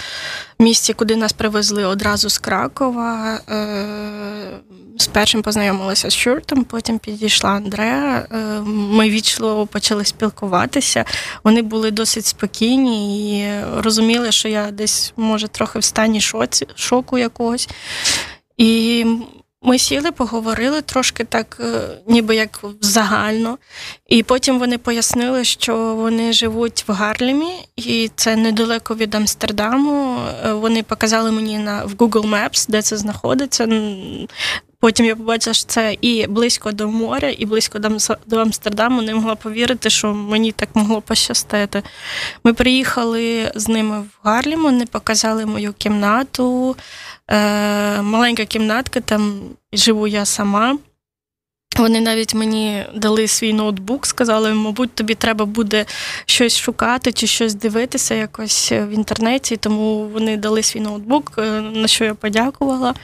місті, 0.58 0.92
куди 0.92 1.16
нас 1.16 1.32
привезли 1.32 1.84
одразу 1.84 2.30
з 2.30 2.38
Кракова. 2.38 3.40
Е, 3.50 4.60
з 4.98 5.06
першим 5.06 5.42
познайомилася 5.42 6.10
з 6.10 6.14
Шуртом, 6.14 6.64
потім 6.64 6.98
підійшла 6.98 7.50
Андреа. 7.50 8.26
Е, 8.32 8.36
ми 8.66 9.10
вічливо 9.10 9.66
почали 9.66 10.04
спілкуватися. 10.04 11.04
Вони 11.44 11.62
були 11.62 11.90
досить 11.90 12.26
спокійні 12.26 13.38
і 13.40 13.52
розуміли, 13.76 14.32
що 14.32 14.48
я 14.48 14.70
десь, 14.70 15.12
може, 15.16 15.48
трохи 15.48 15.78
в 15.78 15.84
стані 15.84 16.20
шоці, 16.20 16.66
шоку 16.74 17.18
якогось. 17.18 17.68
І 18.56 19.06
ми 19.62 19.78
сіли, 19.78 20.12
поговорили 20.12 20.82
трошки 20.82 21.24
так, 21.24 21.56
е, 21.60 21.80
ніби 22.06 22.36
як 22.36 22.60
загально, 22.80 23.58
і 24.08 24.22
потім 24.22 24.58
вони 24.58 24.78
пояснили, 24.78 25.44
що 25.44 25.94
вони 25.94 26.32
живуть 26.32 26.84
в 26.88 26.92
Гарлемі, 26.92 27.52
і 27.76 28.10
це 28.16 28.36
недалеко 28.36 28.94
від 28.94 29.14
Амстердаму. 29.14 30.18
Е, 30.44 30.52
вони 30.52 30.82
показали 30.82 31.30
мені 31.30 31.58
на 31.58 31.84
в 31.84 31.92
Google 31.92 32.30
Maps, 32.30 32.66
де 32.68 32.82
це 32.82 32.96
знаходиться. 32.96 33.66
Потім 34.80 35.06
я 35.06 35.16
побачила, 35.16 35.54
що 35.54 35.66
це 35.66 35.96
і 36.00 36.26
близько 36.26 36.72
до 36.72 36.88
моря, 36.88 37.34
і 37.38 37.46
близько 37.46 37.78
до 38.26 38.36
Амстердаму. 38.36 39.02
Не 39.02 39.14
могла 39.14 39.34
повірити, 39.34 39.90
що 39.90 40.14
мені 40.14 40.52
так 40.52 40.68
могло 40.74 41.00
пощастити. 41.00 41.82
Ми 42.44 42.52
приїхали 42.52 43.52
з 43.54 43.68
ними 43.68 44.00
в 44.00 44.08
Гарлім, 44.22 44.62
вони 44.62 44.86
показали 44.86 45.46
мою 45.46 45.72
кімнату, 45.72 46.76
е, 47.28 48.02
маленька 48.02 48.44
кімнатка, 48.44 49.00
там 49.00 49.40
живу 49.72 50.06
я 50.06 50.24
сама. 50.24 50.78
Вони 51.76 52.00
навіть 52.00 52.34
мені 52.34 52.84
дали 52.94 53.28
свій 53.28 53.52
ноутбук, 53.52 54.06
сказали, 54.06 54.54
мабуть, 54.54 54.94
тобі 54.94 55.14
треба 55.14 55.44
буде 55.44 55.86
щось 56.26 56.58
шукати 56.58 57.12
чи 57.12 57.26
щось 57.26 57.54
дивитися 57.54 58.14
якось 58.14 58.72
в 58.72 58.88
інтернеті, 58.88 59.56
тому 59.56 60.08
вони 60.08 60.36
дали 60.36 60.62
свій 60.62 60.80
ноутбук, 60.80 61.32
е, 61.38 61.60
на 61.60 61.88
що 61.88 62.04
я 62.04 62.14
подякувала. 62.14 62.94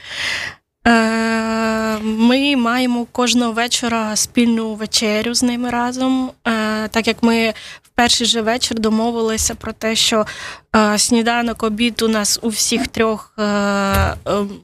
Е, 0.87 1.99
ми 2.03 2.57
маємо 2.57 3.07
кожного 3.12 3.53
вечора 3.53 4.16
спільну 4.16 4.75
вечерю 4.75 5.35
з 5.35 5.42
ними 5.42 5.70
разом, 5.70 6.31
е, 6.49 6.88
так 6.88 7.07
як 7.07 7.22
ми 7.22 7.55
в 7.83 7.88
перший 7.94 8.27
же 8.27 8.42
вечір 8.42 8.79
домовилися 8.79 9.55
про 9.55 9.72
те, 9.72 9.96
що 9.96 10.27
е, 10.77 10.99
сніданок 10.99 11.62
обід 11.62 12.03
у 12.03 12.09
нас 12.09 12.38
у 12.42 12.49
всіх 12.49 12.88
трьох 12.88 13.33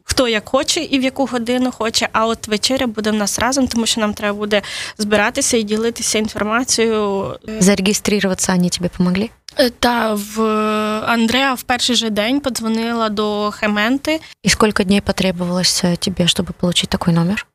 хто 0.04 0.28
як 0.28 0.48
хоче 0.48 0.80
і 0.80 0.98
в 0.98 1.02
яку 1.02 1.26
годину 1.26 1.72
хоче. 1.72 2.08
А 2.12 2.26
от 2.26 2.48
вечеря 2.48 2.86
буде 2.86 3.10
в 3.10 3.14
нас 3.14 3.38
разом, 3.38 3.68
тому 3.68 3.86
що 3.86 4.00
нам 4.00 4.14
треба 4.14 4.38
буде 4.38 4.62
збиратися 4.98 5.56
і 5.56 5.62
ділитися 5.62 6.18
інформацією. 6.18 7.34
Зареєструватися 7.60 8.52
вони 8.52 8.68
тобі 8.68 8.88
допомогли? 8.88 9.30
Е, 9.58 9.70
та 9.70 10.14
в 10.14 10.40
Андреа 11.06 11.54
в 11.54 11.62
перший 11.62 11.96
же 11.96 12.10
день 12.10 12.40
подзвонила 12.40 13.08
до 13.08 13.50
Хементи. 13.50 14.20
І 14.42 14.48
скільки 14.48 14.84
днів 14.84 15.02
потребувалося 15.02 15.96
тобі, 15.96 16.28
щоб 16.28 16.50
отримати 16.50 16.86
такий 16.86 17.14
номер? 17.14 17.46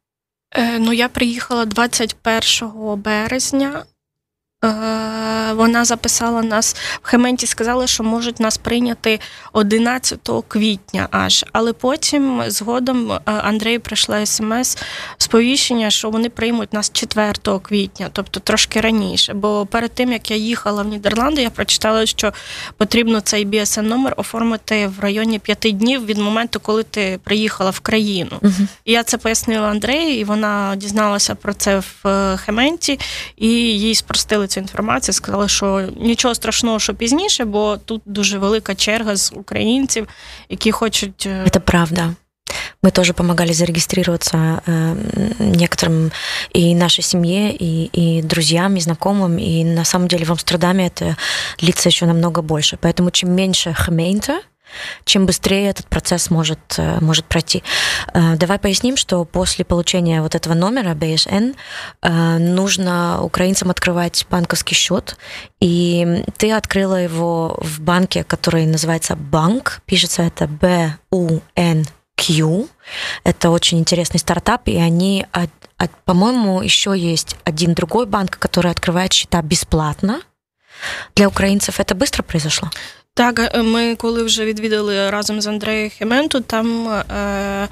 Е, 0.56 0.80
ну, 0.80 0.94
я 0.94 1.10
приїхала 1.10 1.66
21 1.66 2.96
березня. 3.02 3.84
Е, 4.65 5.54
вона 5.54 5.86
записала 5.86 6.41
нас 6.41 6.76
в 7.04 7.08
Хементі, 7.08 7.48
сказали, 7.48 7.88
що 7.88 8.04
можуть 8.04 8.39
нас 8.39 8.58
прийняти 8.58 9.20
11 9.54 10.30
квітня 10.48 11.08
аж. 11.12 11.46
Але 11.54 11.74
потім 11.74 12.43
згодом 12.48 13.12
е, 13.12 13.20
Андрій 13.26 13.80
прийшла 13.80 14.26
смс 14.26 14.78
сповіщення, 15.17 15.89
що 15.89 16.10
вони 16.10 16.30
приймуть 16.30 16.74
нас 16.74 16.91
4 16.93 17.34
квітня, 17.62 18.10
тобто 18.13 18.39
трошки 18.39 18.82
раніше. 18.82 19.34
Бо 19.34 19.65
перед 19.65 19.91
тим 19.91 20.12
як 20.12 20.32
я 20.32 20.38
їхала 20.38 20.84
в 20.84 20.88
Нідерланди, 20.88 21.41
я 21.41 21.50
прочитала, 21.50 22.06
що 22.06 22.34
потрібно 22.78 23.22
цей 23.22 23.46
BSN 23.46 23.82
номер 23.82 24.13
оформити 24.17 24.88
в 24.88 25.00
районі 25.00 25.39
5 25.39 25.78
днів 25.78 26.06
від 26.06 26.17
моменту, 26.17 26.60
коли 26.60 26.84
ти 26.84 27.20
приїхала 27.24 27.70
в 27.70 27.80
країну. 27.80 28.32
uh 28.41 28.67
І 28.86 28.91
я 28.91 29.04
це 29.04 29.17
пояснила 29.17 29.67
Андрею, 29.67 30.20
і 30.20 30.24
вона 30.24 30.76
дізналася 30.76 31.36
про 31.36 31.54
це 31.54 31.80
в 31.80 32.08
е, 32.08 32.38
Хементі, 32.38 33.00
і 33.38 33.50
їй 33.80 33.96
спростили 33.96 34.47
цю 34.47 34.61
інформацію. 34.61 35.12
Сказали, 35.15 35.49
що 35.49 35.88
нічого 35.97 36.35
страшного, 36.35 36.79
що 36.79 36.95
пізніше, 36.95 37.45
бо 37.45 37.77
тут 37.77 38.03
дуже 38.07 38.38
велика 38.38 38.75
черга 38.75 39.17
з 39.17 39.33
українців, 39.37 40.09
які 40.49 40.73
хочуть. 40.73 41.27
Е, 41.27 41.47
це 41.53 41.61
правда. 41.61 42.15
Мы 42.83 42.91
тоже 42.91 43.12
помогали 43.12 43.53
зарегистрироваться 43.53 44.61
э, 44.67 44.97
некоторым 45.38 46.11
и 46.53 46.75
нашей 46.75 47.05
семье, 47.05 47.55
и, 47.61 47.88
и 47.93 48.23
друзьям, 48.23 48.77
и 48.77 48.81
знакомым. 48.81 49.38
И 49.38 49.65
на 49.65 49.85
самом 49.85 50.09
деле 50.09 50.25
в 50.25 50.31
Амстердаме 50.31 50.88
это 50.88 51.17
длится 51.59 51.88
еще 51.88 52.07
намного 52.07 52.43
больше. 52.43 52.77
Поэтому 52.77 53.11
чем 53.11 53.33
меньше 53.33 53.73
хмейнта, 53.73 54.41
чем 55.06 55.26
быстрее 55.26 55.70
этот 55.70 55.88
процесс 55.88 56.30
может, 56.30 56.60
э, 56.78 57.00
может 57.02 57.26
пройти. 57.26 57.64
Э, 58.14 58.36
давай 58.36 58.60
поясним, 58.60 58.98
что 58.98 59.24
после 59.26 59.66
получения 59.66 60.22
вот 60.22 60.36
этого 60.36 60.54
номера 60.54 60.94
BSN 60.94 61.56
э, 62.02 62.38
нужно 62.38 63.22
украинцам 63.22 63.70
открывать 63.70 64.26
банковский 64.30 64.76
счет, 64.76 65.18
и 65.60 66.24
ты 66.38 66.52
открыла 66.52 66.96
его 66.96 67.58
в 67.62 67.80
банке, 67.82 68.24
который 68.24 68.66
называется 68.66 69.16
Банк, 69.16 69.82
пишется 69.86 70.24
это 70.24 70.48
B-U-N-Q. 70.48 71.88
Это 73.24 73.50
очень 73.50 73.80
интересный 73.80 74.20
стартап, 74.20 74.68
и 74.68 74.78
они, 74.78 75.26
по-моему, 76.06 76.62
еще 76.62 76.98
есть 76.98 77.36
один 77.44 77.74
другой 77.74 78.06
банк, 78.06 78.38
который 78.38 78.72
открывает 78.72 79.14
счета 79.14 79.42
бесплатно 79.42 80.22
для 81.16 81.28
украинцев. 81.28 81.80
Это 81.80 81.96
быстро 81.96 82.24
произошло? 82.24 82.70
Так, 83.18 83.40
е, 83.40 83.64
ми 83.64 83.96
коли 83.96 84.24
вже 84.24 84.46
відвідали 84.46 85.10
разом 85.10 85.42
з 85.42 85.48
Андреєм 85.48 85.90
Хементу, 85.90 86.40
там 86.40 86.88
е, 86.88 87.68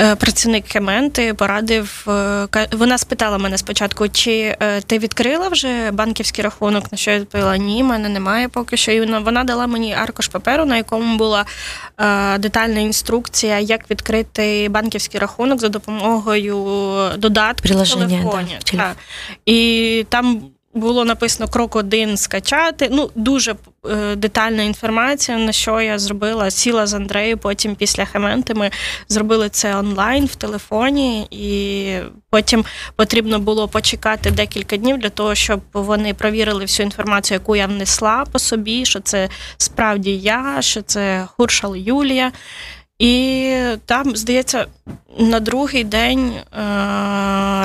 е, 0.00 0.16
працівник 0.16 0.68
Хементи 0.68 1.34
порадив. 1.34 2.04
Е, 2.08 2.68
вона 2.72 2.98
спитала 2.98 3.38
мене 3.38 3.58
спочатку, 3.58 4.08
чи 4.08 4.56
е, 4.60 4.80
ти 4.80 4.98
відкрила 4.98 5.48
вже 5.48 5.90
банківський 5.90 6.44
рахунок? 6.44 6.92
На 6.92 6.98
що 6.98 7.10
я 7.10 7.18
відповіла? 7.18 7.56
Ні, 7.56 7.82
мене 7.82 8.08
немає 8.08 8.48
поки 8.48 8.76
що. 8.76 8.92
І 8.92 9.00
вона, 9.00 9.18
вона 9.18 9.44
дала 9.44 9.66
мені 9.66 9.94
аркуш 9.94 10.28
паперу, 10.28 10.64
на 10.64 10.76
якому 10.76 11.16
була 11.16 11.44
е, 11.98 12.38
детальна 12.38 12.80
інструкція, 12.80 13.58
як 13.58 13.90
відкрити 13.90 14.68
банківський 14.70 15.20
рахунок 15.20 15.60
за 15.60 15.68
допомогою 15.68 16.56
додатку 17.18 17.68
в 17.68 17.70
телефоні. 17.70 18.58
Да, 18.72 18.76
Так. 18.76 18.96
І 19.46 20.06
там 20.08 20.42
було 20.74 21.04
написано 21.04 21.48
крок 21.48 21.76
один 21.76 22.16
скачати. 22.16 22.88
Ну, 22.92 23.10
дуже 23.14 23.54
е, 23.90 24.16
детальна 24.16 24.62
інформація, 24.62 25.38
на 25.38 25.52
що 25.52 25.80
я 25.80 25.98
зробила. 25.98 26.50
Сіла 26.50 26.86
з 26.86 26.94
Андреєю, 26.94 27.38
потім 27.38 27.74
після 27.74 28.04
Хементи 28.04 28.54
ми 28.54 28.70
зробили 29.08 29.48
це 29.48 29.76
онлайн 29.76 30.26
в 30.26 30.34
телефоні, 30.34 31.26
і 31.30 31.94
потім 32.30 32.64
потрібно 32.96 33.38
було 33.38 33.68
почекати 33.68 34.30
декілька 34.30 34.76
днів 34.76 34.98
для 34.98 35.10
того, 35.10 35.34
щоб 35.34 35.60
вони 35.72 36.14
провірили 36.14 36.62
всю 36.62 36.84
інформацію, 36.84 37.36
яку 37.36 37.56
я 37.56 37.66
внесла 37.66 38.24
по 38.32 38.38
собі, 38.38 38.84
що 38.84 39.00
це 39.00 39.28
справді 39.56 40.16
я, 40.16 40.56
що 40.60 40.82
це 40.82 41.26
Хуршал 41.36 41.76
Юлія. 41.76 42.32
І 43.00 43.54
там, 43.86 44.16
здається, 44.16 44.66
на 45.18 45.40
другий 45.40 45.84
день 45.84 46.32
е, 46.32 46.44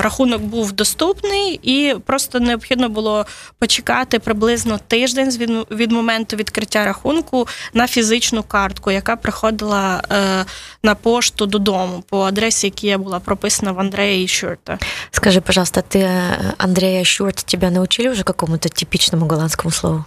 рахунок 0.02 0.42
був 0.42 0.72
доступний, 0.72 1.60
і 1.62 1.94
просто 2.06 2.40
необхідно 2.40 2.88
було 2.88 3.26
почекати 3.58 4.18
приблизно 4.18 4.78
тиждень 4.86 5.30
від, 5.30 5.50
від 5.70 5.92
моменту 5.92 6.36
відкриття 6.36 6.84
рахунку 6.84 7.48
на 7.74 7.86
фізичну 7.86 8.42
картку, 8.42 8.90
яка 8.90 9.16
приходила 9.16 10.02
е, 10.12 10.44
на 10.82 10.94
пошту 10.94 11.46
додому 11.46 12.04
по 12.08 12.20
адресі, 12.20 12.72
яка 12.82 12.98
була 12.98 13.20
прописана 13.20 13.72
в 13.72 13.80
Андрея 13.80 14.28
Шурта. 14.28 14.78
Скажи, 15.10 15.40
пожалуйста, 15.40 15.82
ти 15.82 16.10
Андрея 16.58 17.04
Шурт 17.04 17.36
тебе 17.36 17.70
научили 17.70 18.08
вже 18.08 18.22
какому-то 18.22 18.68
типічному 18.68 19.26
голландському 19.26 19.72
слову? 19.72 20.04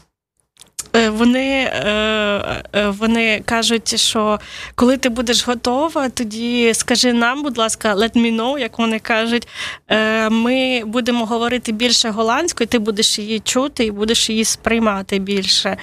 Е, 0.96 1.10
вони 1.10 1.72
е, 1.74 2.64
е, 2.76 2.90
вони 2.90 3.42
кажуть, 3.46 4.00
що 4.00 4.40
коли 4.76 4.98
ти 4.98 5.10
будеш 5.10 5.48
готова, 5.48 6.10
тоді 6.10 6.74
скажи 6.74 7.14
нам, 7.14 7.44
будь 7.44 7.58
ласка, 7.58 7.96
let 7.96 8.18
me 8.18 8.36
know, 8.36 8.60
як 8.60 8.80
вони 8.80 9.00
кажуть, 9.00 9.48
ми 10.32 10.84
будемо 10.86 11.26
говорити 11.26 11.72
більше 11.72 12.10
голландською, 12.10 12.68
ти 12.68 12.80
будеш 12.80 13.20
її 13.20 13.40
чути 13.40 13.86
і 13.86 13.92
будеш 13.92 14.30
її 14.30 14.46
сприймати 14.46 15.20
більше. 15.20 15.78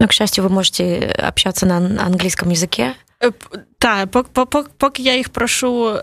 Ну, 0.00 0.06
к 0.06 0.12
счастью, 0.12 0.44
ви 0.44 0.50
можете 0.50 1.14
общатися 1.28 1.66
на 1.66 2.02
англійському 2.04 2.50
язикі. 2.50 2.86
Так, 3.78 4.08
поки 4.78 5.02
я 5.02 5.16
їх 5.16 5.28
прошу 5.28 6.00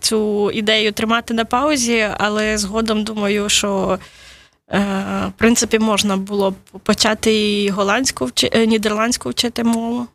цю 0.00 0.50
ідею 0.50 0.92
тримати 0.92 1.34
на 1.34 1.44
паузі, 1.44 2.08
але 2.18 2.58
згодом 2.58 3.04
думаю, 3.04 3.48
що 3.48 3.98
в 4.67 5.31
принципі, 5.37 5.79
можна 5.79 6.17
було 6.17 6.53
почати 6.83 7.33
і 7.33 7.69
голландську 7.69 8.29
нидерландскую 8.53 9.31
вчити 9.31 9.63
мову. 9.63 10.07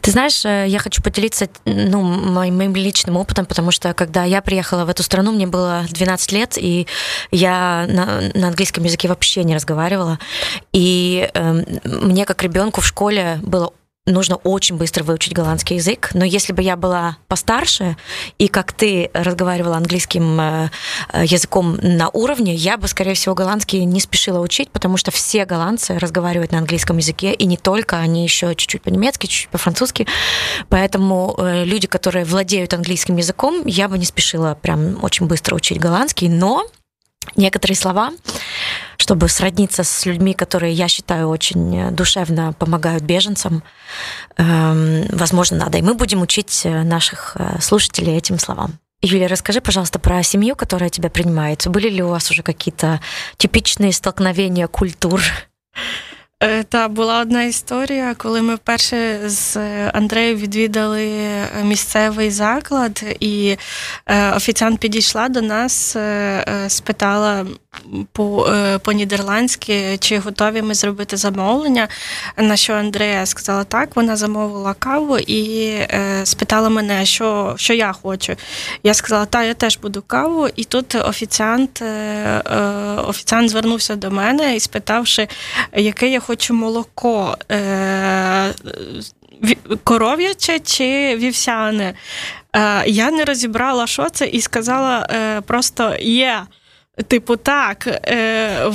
Ты 0.00 0.10
знаешь, 0.10 0.44
я 0.44 0.78
хочу 0.78 1.02
поделиться 1.02 1.48
ну, 1.64 2.02
моим, 2.02 2.56
моим 2.56 2.76
личным 2.76 3.16
опытом, 3.16 3.44
потому 3.44 3.72
что 3.72 3.92
когда 3.94 4.24
я 4.24 4.40
приехала 4.40 4.84
в 4.84 4.88
эту 4.88 5.02
страну, 5.02 5.32
мне 5.32 5.46
было 5.46 5.84
12 5.90 6.32
лет, 6.32 6.58
и 6.58 6.86
я 7.30 7.86
на, 7.88 8.30
на 8.34 8.48
английском 8.48 8.84
языке 8.84 9.08
вообще 9.08 9.44
не 9.44 9.54
разговаривала. 9.54 10.18
И 10.72 11.28
э, 11.34 11.64
мне 11.84 12.24
как 12.24 12.42
ребенку 12.42 12.80
в 12.80 12.86
школе 12.86 13.40
было 13.42 13.72
нужно 14.09 14.35
очень 14.37 14.75
быстро 14.75 15.03
выучить 15.03 15.33
голландский 15.33 15.77
язык. 15.77 16.09
Но 16.13 16.25
если 16.25 16.53
бы 16.53 16.61
я 16.61 16.75
была 16.75 17.17
постарше, 17.27 17.97
и 18.37 18.47
как 18.47 18.73
ты 18.73 19.09
разговаривала 19.13 19.77
английским 19.77 20.39
э, 20.39 20.69
э, 21.13 21.25
языком 21.25 21.77
на 21.81 22.09
уровне, 22.09 22.53
я 22.53 22.77
бы, 22.77 22.87
скорее 22.87 23.13
всего, 23.13 23.35
голландский 23.35 23.85
не 23.85 23.99
спешила 23.99 24.39
учить, 24.39 24.71
потому 24.71 24.97
что 24.97 25.11
все 25.11 25.45
голландцы 25.45 25.97
разговаривают 25.97 26.51
на 26.51 26.59
английском 26.59 26.97
языке, 26.97 27.33
и 27.33 27.45
не 27.45 27.57
только, 27.57 27.97
они 27.97 28.23
еще 28.23 28.55
чуть-чуть 28.55 28.81
по-немецки, 28.81 29.27
чуть-чуть 29.27 29.49
по-французски. 29.49 30.07
Поэтому 30.69 31.35
э, 31.37 31.63
люди, 31.65 31.87
которые 31.87 32.25
владеют 32.25 32.73
английским 32.73 33.15
языком, 33.17 33.65
я 33.65 33.87
бы 33.87 33.97
не 33.97 34.05
спешила 34.05 34.55
прям 34.55 35.03
очень 35.03 35.27
быстро 35.27 35.55
учить 35.55 35.79
голландский, 35.79 36.29
но 36.29 36.65
некоторые 37.35 37.75
слова 37.75 38.11
чтобы 39.01 39.27
сродниться 39.27 39.83
с 39.83 40.05
людьми, 40.05 40.35
которые, 40.35 40.71
я 40.73 40.87
считаю, 40.87 41.29
очень 41.29 41.89
душевно 41.95 42.53
помогают 42.53 43.01
беженцам. 43.01 43.63
Возможно, 44.37 45.57
надо. 45.57 45.79
И 45.79 45.81
мы 45.81 45.95
будем 45.95 46.21
учить 46.21 46.61
наших 46.63 47.35
слушателей 47.59 48.15
этим 48.15 48.37
словам. 48.37 48.77
Юлия, 49.01 49.25
расскажи, 49.25 49.61
пожалуйста, 49.61 49.97
про 49.97 50.21
семью, 50.21 50.55
которая 50.55 50.91
тебя 50.91 51.09
принимает. 51.09 51.65
Были 51.67 51.89
ли 51.89 52.03
у 52.03 52.09
вас 52.09 52.29
уже 52.29 52.43
какие-то 52.43 53.01
типичные 53.37 53.93
столкновения 53.93 54.67
культур? 54.67 55.21
Е, 56.43 56.63
та 56.63 56.87
була 56.87 57.21
одна 57.21 57.43
історія, 57.43 58.15
коли 58.17 58.41
ми 58.41 58.55
вперше 58.55 59.19
з 59.25 59.57
Андреєм 59.93 60.37
відвідали 60.37 61.11
місцевий 61.63 62.31
заклад, 62.31 63.03
і 63.19 63.57
е, 64.05 64.31
офіціант 64.31 64.79
підійшла 64.79 65.29
до 65.29 65.41
нас, 65.41 65.95
е, 65.95 66.65
спитала 66.67 67.45
по 68.81 68.91
нідерландськи, 68.93 69.97
чи 69.97 70.19
готові 70.19 70.61
ми 70.61 70.73
зробити 70.73 71.17
замовлення. 71.17 71.87
На 72.37 72.55
що 72.55 72.73
Андрея 72.73 73.25
сказала 73.25 73.63
так, 73.63 73.95
вона 73.95 74.15
замовила 74.15 74.73
каву 74.73 75.17
і 75.17 75.73
спитала 76.23 76.69
мене, 76.69 77.05
що 77.05 77.53
що 77.57 77.73
я 77.73 77.91
хочу. 77.93 78.35
Я 78.83 78.93
сказала, 78.93 79.25
так, 79.25 79.45
я 79.45 79.53
теж 79.53 79.77
буду 79.77 80.03
каву. 80.07 80.47
І 80.55 80.63
тут 80.63 80.95
офіціант 80.95 81.83
офіціант 83.07 83.49
звернувся 83.49 83.95
до 83.95 84.11
мене 84.11 84.55
і 84.55 84.59
спитавши, 84.59 85.27
яке 85.73 86.09
я 86.09 86.19
хочу 86.19 86.28
молоко 86.53 87.37
е, 87.51 88.53
коров'яче 89.83 90.59
чи 90.59 91.15
вівсяне. 91.15 91.93
Е, 92.55 92.83
Я 92.87 93.11
не 93.11 93.25
розібрала, 93.25 93.87
що 93.87 94.09
це, 94.09 94.25
і 94.27 94.41
сказала 94.41 95.07
е, 95.11 95.41
просто 95.41 95.95
є. 96.01 96.41
Типу, 97.07 97.35
так, 97.35 97.87
е, 97.87 98.71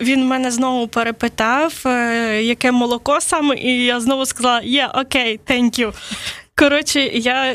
він 0.00 0.26
мене 0.26 0.50
знову 0.50 0.88
перепитав, 0.88 1.82
е, 1.86 2.42
яке 2.42 2.72
молоко 2.72 3.20
саме, 3.20 3.56
і 3.56 3.84
я 3.84 4.00
знову 4.00 4.26
сказала: 4.26 4.60
є, 4.64 4.90
окей, 4.94 5.40
thank 5.46 5.80
you. 5.80 5.92
Коротше, 6.60 7.00
я 7.00 7.54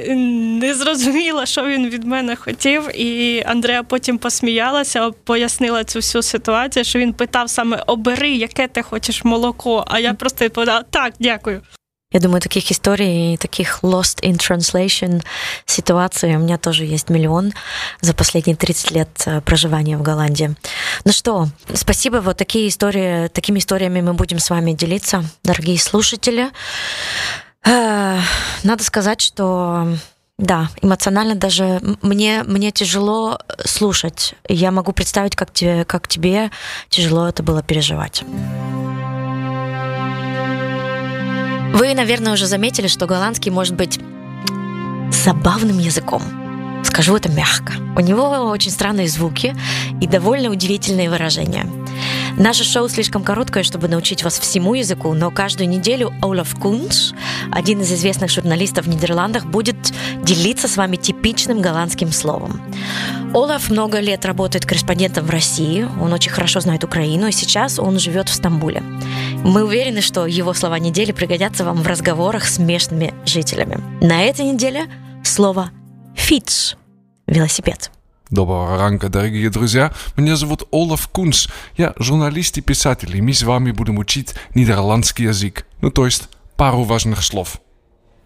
не 0.59 0.75
зрозуміла, 0.75 1.45
що 1.45 1.65
він 1.65 1.89
від 1.89 2.03
мене 2.03 2.35
хотів, 2.35 3.01
і 3.01 3.43
Андреа 3.45 3.83
потім 3.83 4.17
посміялася, 4.17 5.11
пояснила 5.23 5.83
цю 5.83 5.99
всю 5.99 6.21
ситуацію, 6.21 6.83
що 6.83 6.99
він 6.99 7.13
питав 7.13 7.49
саме 7.49 7.83
обери, 7.87 8.31
яке 8.31 8.67
ти 8.67 8.81
хочеш 8.81 9.23
молоко. 9.23 9.85
А 9.87 9.99
я 9.99 10.13
просто 10.13 10.45
відповідала 10.45 10.83
так, 10.89 11.13
дякую. 11.19 11.61
Я 12.13 12.19
думаю, 12.19 12.41
таких 12.41 12.71
историй, 12.71 13.37
таких 13.37 13.83
lost 13.83 14.23
in 14.23 14.37
translation 14.37 15.21
ситуаций 15.65 16.35
у 16.35 16.39
меня 16.39 16.57
тоже 16.57 16.85
есть 16.85 17.09
миллион 17.09 17.53
за 18.01 18.13
последние 18.13 18.55
30 18.55 18.91
лет 18.91 19.27
проживания 19.43 19.97
в 19.97 20.01
Голландии. 20.01 20.55
Ну 21.05 21.11
что, 21.11 21.47
спасибо. 21.73 22.21
Вот 22.21 22.37
такие 22.37 22.67
истории, 22.67 23.27
такими 23.27 23.59
историями 23.59 24.01
мы 24.01 24.13
будем 24.13 24.39
с 24.39 24.49
вами 24.49 24.71
делиться, 24.71 25.23
дорогие 25.43 25.77
слушатели. 25.77 26.49
Э, 27.65 28.19
надо 28.63 28.83
сказать, 28.83 29.21
что 29.21 29.87
да, 30.37 30.69
эмоционально 30.81 31.35
даже 31.35 31.79
мне, 32.01 32.43
мне 32.43 32.71
тяжело 32.71 33.39
слушать. 33.63 34.35
Я 34.47 34.71
могу 34.71 34.91
представить, 34.91 35.35
как 35.35 35.51
тебе, 35.51 35.85
как 35.85 36.07
тебе 36.07 36.51
тяжело 36.89 37.27
это 37.27 37.41
было 37.41 37.63
переживать. 37.63 38.23
Вы, 41.73 41.93
наверное, 41.93 42.33
уже 42.33 42.47
заметили, 42.47 42.87
что 42.87 43.05
голландский 43.05 43.51
может 43.51 43.75
быть 43.75 43.99
забавным 45.11 45.79
языком. 45.79 46.21
Скажу 46.83 47.15
это 47.15 47.29
мягко. 47.29 47.73
У 47.95 47.99
него 47.99 48.29
очень 48.49 48.71
странные 48.71 49.07
звуки 49.07 49.55
и 50.01 50.07
довольно 50.07 50.49
удивительные 50.49 51.09
выражения. 51.09 51.65
Наше 52.37 52.65
шоу 52.65 52.89
слишком 52.89 53.23
короткое, 53.23 53.63
чтобы 53.63 53.87
научить 53.87 54.23
вас 54.23 54.37
всему 54.37 54.73
языку, 54.73 55.13
но 55.13 55.31
каждую 55.31 55.69
неделю 55.69 56.13
Олаф 56.21 56.53
Кунш, 56.59 57.13
один 57.51 57.79
из 57.79 57.91
известных 57.93 58.29
журналистов 58.29 58.85
в 58.85 58.89
Нидерландах, 58.89 59.45
будет 59.45 59.77
делиться 60.21 60.67
с 60.67 60.75
вами 60.75 60.97
типичным 60.97 61.61
голландским 61.61 62.11
словом. 62.11 62.61
Олаф 63.33 63.69
много 63.69 63.99
лет 63.99 64.25
работает 64.25 64.65
корреспондентом 64.65 65.25
в 65.25 65.29
России, 65.29 65.87
он 66.01 66.11
очень 66.11 66.31
хорошо 66.31 66.59
знает 66.59 66.83
Украину, 66.83 67.27
и 67.27 67.31
сейчас 67.31 67.79
он 67.79 67.99
живет 67.99 68.27
в 68.27 68.33
Стамбуле. 68.33 68.83
Мы 69.43 69.63
уверены, 69.63 70.01
что 70.01 70.25
его 70.25 70.53
слова 70.53 70.77
недели 70.77 71.13
пригодятся 71.13 71.63
вам 71.63 71.77
в 71.77 71.87
разговорах 71.87 72.45
с 72.45 72.59
местными 72.59 73.13
жителями. 73.25 73.81
На 74.01 74.23
этой 74.23 74.45
неделе 74.45 74.87
слово 75.23 75.71
«фитс»– 76.15 76.75
велосипед. 77.27 77.91
Доброго 78.31 78.79
ранка, 78.79 79.09
дорогие 79.09 79.51
друзья. 79.51 79.93
Меня 80.17 80.35
зовут 80.35 80.67
Олаф 80.71 81.07
Кунс. 81.09 81.47
Я 81.77 81.93
журналист 81.99 82.57
и 82.57 82.61
писатель, 82.61 83.15
и 83.15 83.21
мы 83.21 83.33
с 83.33 83.43
вами 83.43 83.69
будем 83.69 83.99
учить 83.99 84.33
нидерландский 84.55 85.25
язык. 85.25 85.67
Ну, 85.81 85.91
то 85.91 86.05
есть 86.05 86.27
пару 86.55 86.81
важных 86.81 87.23
слов. 87.23 87.61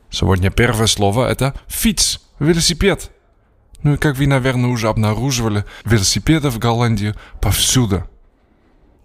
Сегодня 0.10 0.52
первое 0.52 0.88
слово– 0.88 1.30
это 1.30 1.54
«фиц»– 1.68 2.22
велосипед. 2.40 3.12
Ну 3.84 3.96
и 3.96 3.98
как 3.98 4.16
вы, 4.16 4.26
наверное, 4.26 4.70
уже 4.70 4.88
обнаруживали, 4.88 5.66
велосипеды 5.84 6.50
в 6.50 6.60
Голландии 6.60 7.14
повсюду. 7.42 8.06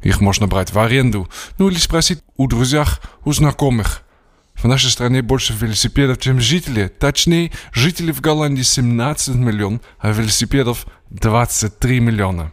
Их 0.01 0.21
можно 0.21 0.47
брать 0.47 0.73
в 0.73 0.79
аренду, 0.79 1.29
ну 1.59 1.71
или 1.71 1.79
спросить 1.79 2.23
у 2.37 2.47
друзьях, 2.47 3.01
у 3.25 3.33
знакомых. 3.33 4.03
В 4.65 4.67
нашей 4.67 4.91
стране 4.91 5.21
больше 5.21 5.53
велосипедов, 5.53 6.19
чем 6.21 6.41
жителей. 6.41 6.89
Точнее, 6.89 7.53
жителей 7.71 8.13
в 8.13 8.23
Голландии 8.23 8.63
17 8.63 9.35
миллионов, 9.35 9.83
а 9.99 10.11
велосипедов 10.11 10.87
23 11.11 12.01
миллиона. 12.01 12.51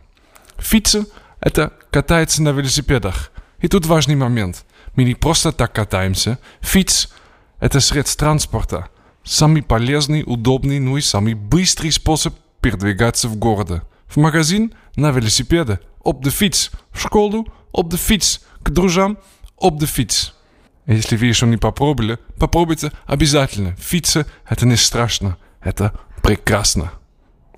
Фицы– 0.57 1.05
это 1.39 1.71
катается 1.89 2.43
на 2.43 2.49
велосипедах. 2.49 3.31
И 3.59 3.69
тут 3.69 3.85
важный 3.85 4.15
момент. 4.15 4.65
Мы 4.97 5.05
не 5.05 5.15
просто 5.15 5.53
так 5.53 5.71
катаемся. 5.71 6.37
Фиц– 6.59 7.13
это 7.61 7.79
средство 7.79 8.25
транспорта. 8.25 8.89
Самый 9.23 9.63
полезный, 9.63 10.25
удобный, 10.25 10.79
ну 10.79 10.97
и 10.97 11.01
самый 11.01 11.33
быстрый 11.33 11.93
способ 11.93 12.35
передвигаться 12.59 13.29
в 13.29 13.37
городе. 13.37 13.83
В 14.07 14.17
магазин– 14.17 14.73
на 14.97 15.11
велосипеде, 15.11 15.79
op 16.03 16.21
de 16.21 16.29
fiets. 16.29 16.73
В 16.91 16.99
школу– 16.99 17.47
op 17.71 17.89
de 17.89 17.97
fiets. 17.97 18.41
К 18.63 18.69
друзьям– 18.69 19.17
op 19.55 19.79
de 19.79 19.87
fiets. 19.87 20.40
Если 20.87 21.15
вы 21.15 21.25
еще 21.25 21.45
не 21.45 21.57
попробовали, 21.57 22.17
попробуйте 22.37 22.91
обязательно. 23.05 23.75
Фице– 23.75 24.25
это 24.49 24.65
не 24.65 24.75
страшно, 24.75 25.37
это 25.63 25.91
прекрасно. 26.21 26.91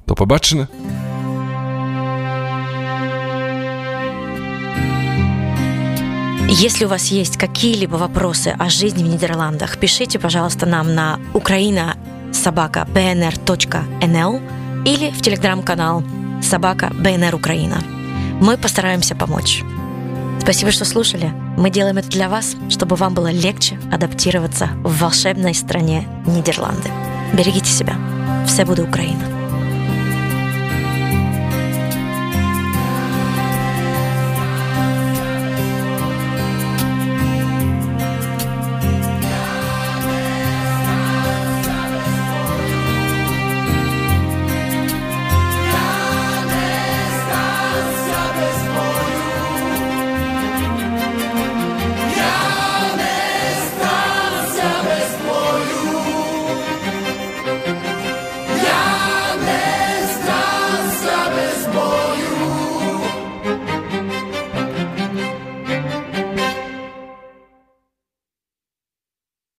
До 0.07 0.15
побачення! 0.15 0.67
Если 6.49 6.85
у 6.85 6.89
вас 6.89 7.11
есть 7.11 7.37
какие-либо 7.37 7.95
вопросы 7.95 8.49
о 8.59 8.69
жизни 8.69 9.03
в 9.03 9.07
Нидерландах, 9.07 9.77
пишите, 9.77 10.19
пожалуйста, 10.19 10.65
нам 10.65 10.93
на 10.93 11.19
украина 11.33 11.95
собака 12.31 12.87
bnr.nl 12.93 14.41
или 14.85 15.09
в 15.11 15.21
телеграм-канал 15.21 16.03
собака 16.43 16.91
БНР 16.93 17.35
Украина. 17.35 17.81
Мы 18.41 18.57
постараемся 18.57 19.15
помочь. 19.15 19.63
Спасибо, 20.41 20.71
что 20.71 20.85
слушали. 20.85 21.42
Мы 21.56 21.70
делаем 21.70 21.98
это 21.98 22.08
для 22.08 22.28
вас, 22.28 22.56
чтобы 22.68 22.96
вам 22.96 23.14
было 23.14 23.30
легче 23.30 23.78
адаптироваться 23.92 24.70
в 24.84 25.00
волшебной 25.00 25.54
стране 25.54 26.06
Нидерланды. 26.26 26.90
Берегите 27.32 27.70
себя. 27.70 27.96
Все 28.46 28.64
буде 28.64 28.82
Україна. 28.82 29.31